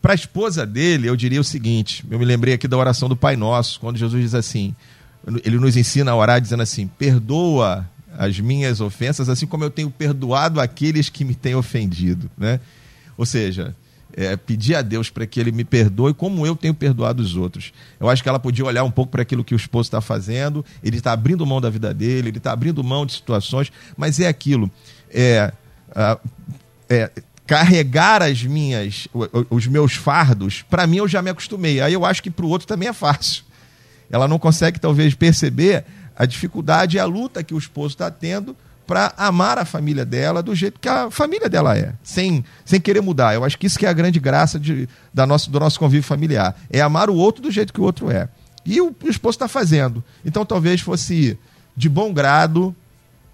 [0.00, 3.16] Para a esposa dele, eu diria o seguinte: eu me lembrei aqui da oração do
[3.16, 4.74] Pai Nosso, quando Jesus diz assim:
[5.44, 9.90] ele nos ensina a orar dizendo assim: perdoa as minhas ofensas, assim como eu tenho
[9.90, 12.30] perdoado aqueles que me têm ofendido.
[12.36, 12.58] Né?
[13.16, 13.76] Ou seja,
[14.12, 17.72] é, pedir a Deus para que ele me perdoe como eu tenho perdoado os outros.
[18.00, 20.64] Eu acho que ela podia olhar um pouco para aquilo que o esposo está fazendo,
[20.82, 24.26] ele está abrindo mão da vida dele, ele está abrindo mão de situações, mas é
[24.26, 24.70] aquilo.
[25.10, 25.52] É,
[26.88, 27.10] é,
[27.48, 29.08] carregar as minhas,
[29.48, 31.80] os meus fardos, para mim eu já me acostumei.
[31.80, 33.42] Aí eu acho que para o outro também é fácil.
[34.10, 38.54] Ela não consegue talvez perceber a dificuldade e a luta que o esposo está tendo
[38.86, 43.00] para amar a família dela do jeito que a família dela é, sem, sem querer
[43.00, 43.32] mudar.
[43.32, 46.06] Eu acho que isso que é a grande graça de, da nosso, do nosso convívio
[46.06, 48.28] familiar, é amar o outro do jeito que o outro é.
[48.64, 50.04] E o, o esposo está fazendo.
[50.22, 51.38] Então talvez fosse
[51.74, 52.76] de bom grado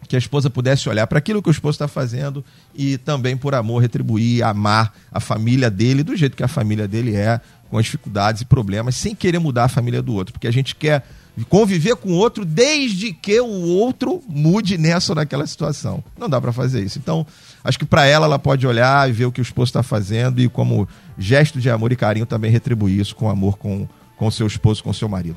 [0.09, 2.45] que a esposa pudesse olhar para aquilo que o esposo está fazendo
[2.75, 7.15] e também, por amor, retribuir, amar a família dele do jeito que a família dele
[7.15, 7.41] é,
[7.71, 10.75] com as dificuldades e problemas, sem querer mudar a família do outro, porque a gente
[10.75, 11.07] quer
[11.49, 16.03] conviver com o outro desde que o outro mude nessa ou naquela situação.
[16.17, 16.99] Não dá para fazer isso.
[16.99, 17.27] Então,
[17.65, 20.41] acho que para ela, ela pode olhar e ver o que o esposo está fazendo
[20.41, 20.89] e, como
[21.19, 24.93] gesto de amor e carinho, também retribuir isso com amor com com seu esposo, com
[24.93, 25.37] seu marido.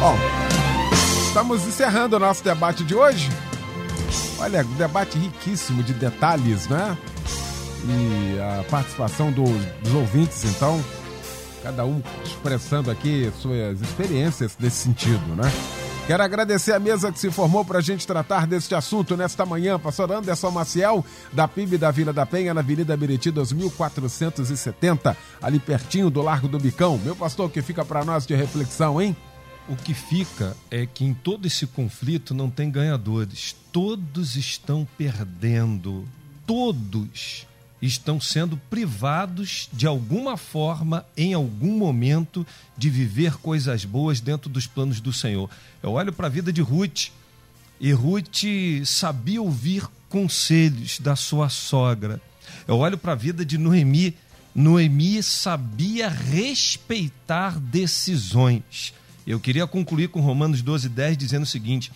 [0.00, 0.16] Bom,
[1.26, 3.28] estamos encerrando o nosso debate de hoje.
[4.38, 6.96] Olha, debate riquíssimo de detalhes, né?
[7.86, 9.50] E a participação dos,
[9.82, 10.82] dos ouvintes, então,
[11.62, 15.50] cada um expressando aqui suas experiências nesse sentido, né?
[16.06, 19.78] Quero agradecer a mesa que se formou para a gente tratar deste assunto nesta manhã.
[19.78, 21.02] Pastor Anderson Maciel,
[21.32, 26.58] da PIB da Vila da Penha, na Avenida Meriti 2470, ali pertinho do Largo do
[26.58, 27.00] Bicão.
[27.02, 29.16] Meu pastor, que fica para nós de reflexão, hein?
[29.66, 33.56] O que fica é que em todo esse conflito não tem ganhadores.
[33.72, 36.06] Todos estão perdendo.
[36.46, 37.46] Todos
[37.80, 42.46] estão sendo privados de alguma forma, em algum momento,
[42.76, 45.48] de viver coisas boas dentro dos planos do Senhor.
[45.82, 47.08] Eu olho para a vida de Ruth
[47.80, 48.44] e Ruth
[48.84, 52.20] sabia ouvir conselhos da sua sogra.
[52.68, 54.14] Eu olho para a vida de Noemi.
[54.54, 58.92] Noemi sabia respeitar decisões.
[59.26, 61.90] Eu queria concluir com Romanos 12, 10, dizendo o seguinte: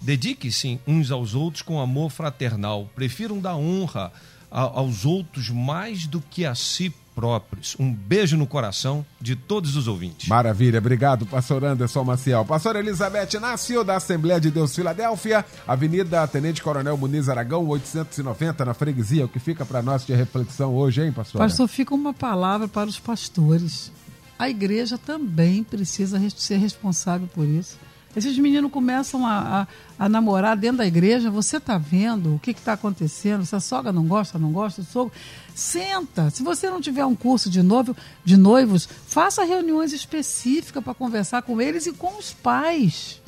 [0.00, 4.12] dedique-se uns aos outros com amor fraternal, prefiram dar honra
[4.50, 7.74] aos outros mais do que a si próprios.
[7.80, 10.28] Um beijo no coração de todos os ouvintes.
[10.28, 12.44] Maravilha, obrigado, pastor Anderson Maciel.
[12.44, 18.72] Pastor Elizabeth Inácio, da Assembleia de Deus Filadélfia, Avenida Tenente Coronel Muniz Aragão, 890, na
[18.72, 19.24] freguesia.
[19.24, 21.40] O que fica para nós de reflexão hoje, hein, pastor?
[21.40, 23.90] Pastor, fica uma palavra para os pastores.
[24.38, 27.76] A igreja também precisa ser responsável por isso.
[28.16, 29.62] Esses meninos começam a,
[29.98, 33.60] a, a namorar dentro da igreja, você está vendo o que está acontecendo, se a
[33.60, 35.12] sogra não gosta, não gosta, o sogro.
[35.54, 36.30] Senta.
[36.30, 41.42] Se você não tiver um curso de, noivo, de noivos, faça reuniões específicas para conversar
[41.42, 43.20] com eles e com os pais.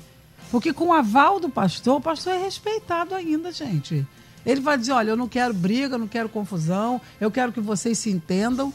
[0.50, 4.06] Porque com o aval do pastor, o pastor é respeitado ainda, gente.
[4.44, 7.60] Ele vai dizer: olha, eu não quero briga, eu não quero confusão, eu quero que
[7.60, 8.72] vocês se entendam.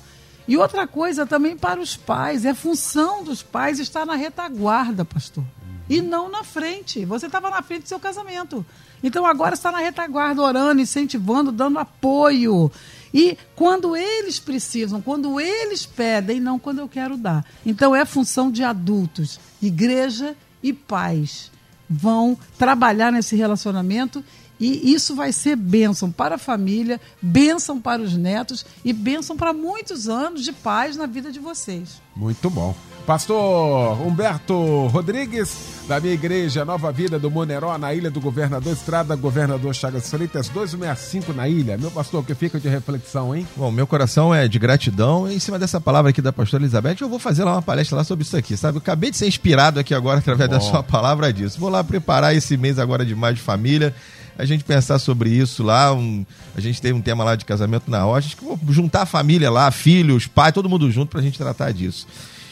[0.47, 5.43] E outra coisa também para os pais, é função dos pais estar na retaguarda, pastor
[5.89, 7.05] e não na frente.
[7.05, 8.65] Você estava na frente do seu casamento.
[9.03, 12.71] Então agora está na retaguarda, orando, incentivando, dando apoio.
[13.13, 17.45] E quando eles precisam, quando eles pedem, não quando eu quero dar.
[17.65, 21.51] Então é função de adultos, igreja e pais
[21.87, 24.23] vão trabalhar nesse relacionamento
[24.59, 29.53] e isso vai ser bênção para a família, bênção para os netos e bênção para
[29.53, 32.01] muitos anos de paz na vida de vocês.
[32.15, 32.75] Muito bom.
[33.05, 39.15] Pastor Humberto Rodrigues, da minha igreja Nova Vida do Moneró, na Ilha do Governador, Estrada
[39.15, 41.77] Governador Chagas Freitas, 265 na ilha.
[41.77, 43.47] Meu pastor, o que fica de reflexão, hein?
[43.55, 45.29] Bom, meu coração é de gratidão.
[45.29, 47.97] E em cima dessa palavra aqui da pastora Elizabeth, eu vou fazer lá uma palestra
[47.97, 48.77] lá sobre isso aqui, sabe?
[48.77, 50.55] Eu acabei de ser inspirado aqui agora através Bom.
[50.55, 51.59] da sua palavra disso.
[51.59, 53.93] Vou lá preparar esse mês agora de mais de família
[54.37, 55.93] a gente pensar sobre isso lá.
[55.93, 56.25] Um,
[56.55, 58.23] a gente tem um tema lá de casamento na hora.
[58.23, 61.37] Acho que vou juntar a família lá, filhos, pai, todo mundo junto para a gente
[61.37, 62.07] tratar disso.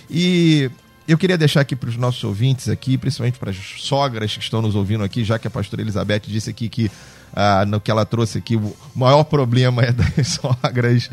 [0.09, 0.69] E
[1.07, 4.61] eu queria deixar aqui para os nossos ouvintes aqui, principalmente para as sogras que estão
[4.61, 6.89] nos ouvindo aqui, já que a pastora Elizabeth disse aqui que
[7.35, 11.09] ah, no que ela trouxe aqui o maior problema é das sogras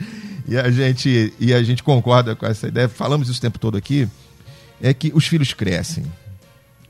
[0.46, 2.88] e a gente e a gente concorda com essa ideia.
[2.88, 4.08] Falamos isso o tempo todo aqui
[4.80, 6.04] é que os filhos crescem.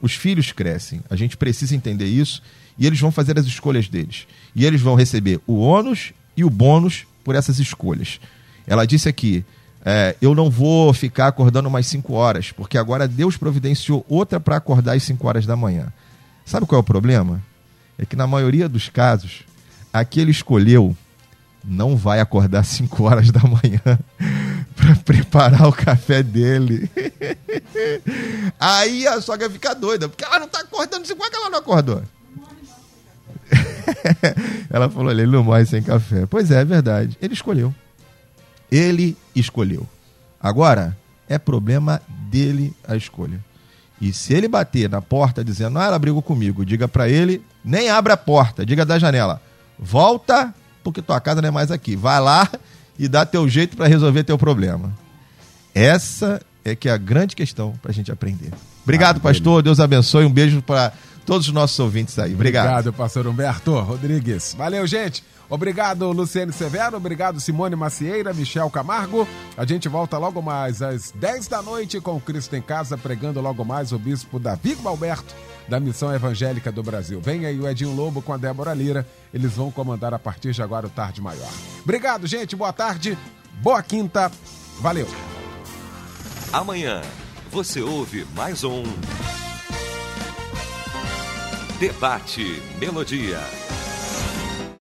[0.01, 1.01] Os filhos crescem.
[1.11, 2.43] A gente precisa entender isso
[2.78, 4.26] e eles vão fazer as escolhas deles.
[4.54, 8.20] E eles vão receber o ônus e o bônus por essas escolhas.
[8.66, 9.44] Ela disse aqui:
[9.84, 14.56] é, eu não vou ficar acordando mais 5 horas, porque agora Deus providenciou outra para
[14.56, 15.92] acordar às 5 horas da manhã.
[16.44, 17.42] Sabe qual é o problema?
[17.98, 19.42] É que na maioria dos casos,
[19.92, 20.96] aquele escolheu
[21.64, 23.98] não vai acordar às 5 horas da manhã
[24.76, 26.90] para preparar o café dele.
[28.60, 31.58] Aí a sogra fica doida, porque ela não está acordando 5 horas que ela não
[31.58, 32.02] acordou.
[34.70, 36.26] ela falou: ele não morre sem café.
[36.26, 37.16] Pois é, é verdade.
[37.20, 37.74] Ele escolheu.
[38.70, 39.87] Ele escolheu.
[40.41, 40.97] Agora,
[41.28, 43.39] é problema dele a escolha.
[44.01, 47.91] E se ele bater na porta dizendo, ah, ela brigou comigo, diga para ele, nem
[47.91, 49.43] abra a porta, diga da janela,
[49.78, 51.95] volta, porque tua casa não é mais aqui.
[51.97, 52.49] Vai lá
[52.99, 54.93] e dá teu jeito para resolver teu problema.
[55.74, 58.51] Essa é que é a grande questão para a gente aprender.
[58.83, 59.62] Obrigado, ah, pastor.
[59.62, 60.24] Deus abençoe.
[60.24, 60.93] Um beijo para
[61.24, 62.34] todos os nossos ouvintes aí.
[62.34, 62.66] Obrigado.
[62.66, 64.54] Obrigado, pastor Humberto Rodrigues.
[64.54, 65.22] Valeu, gente.
[65.48, 66.96] Obrigado, Luciane Severo.
[66.96, 69.26] Obrigado, Simone Macieira, Michel Camargo.
[69.56, 73.40] A gente volta logo mais às 10 da noite com o Cristo em Casa, pregando
[73.40, 75.34] logo mais o bispo Davi Alberto
[75.68, 77.20] da Missão Evangélica do Brasil.
[77.20, 79.06] Vem aí o Edinho Lobo com a Débora Lira.
[79.34, 81.50] Eles vão comandar a partir de agora o Tarde Maior.
[81.82, 82.54] Obrigado, gente.
[82.54, 83.18] Boa tarde.
[83.60, 84.30] Boa quinta.
[84.80, 85.08] Valeu.
[86.52, 87.02] Amanhã
[87.50, 88.82] você ouve mais um
[91.81, 93.69] Debate Melodia.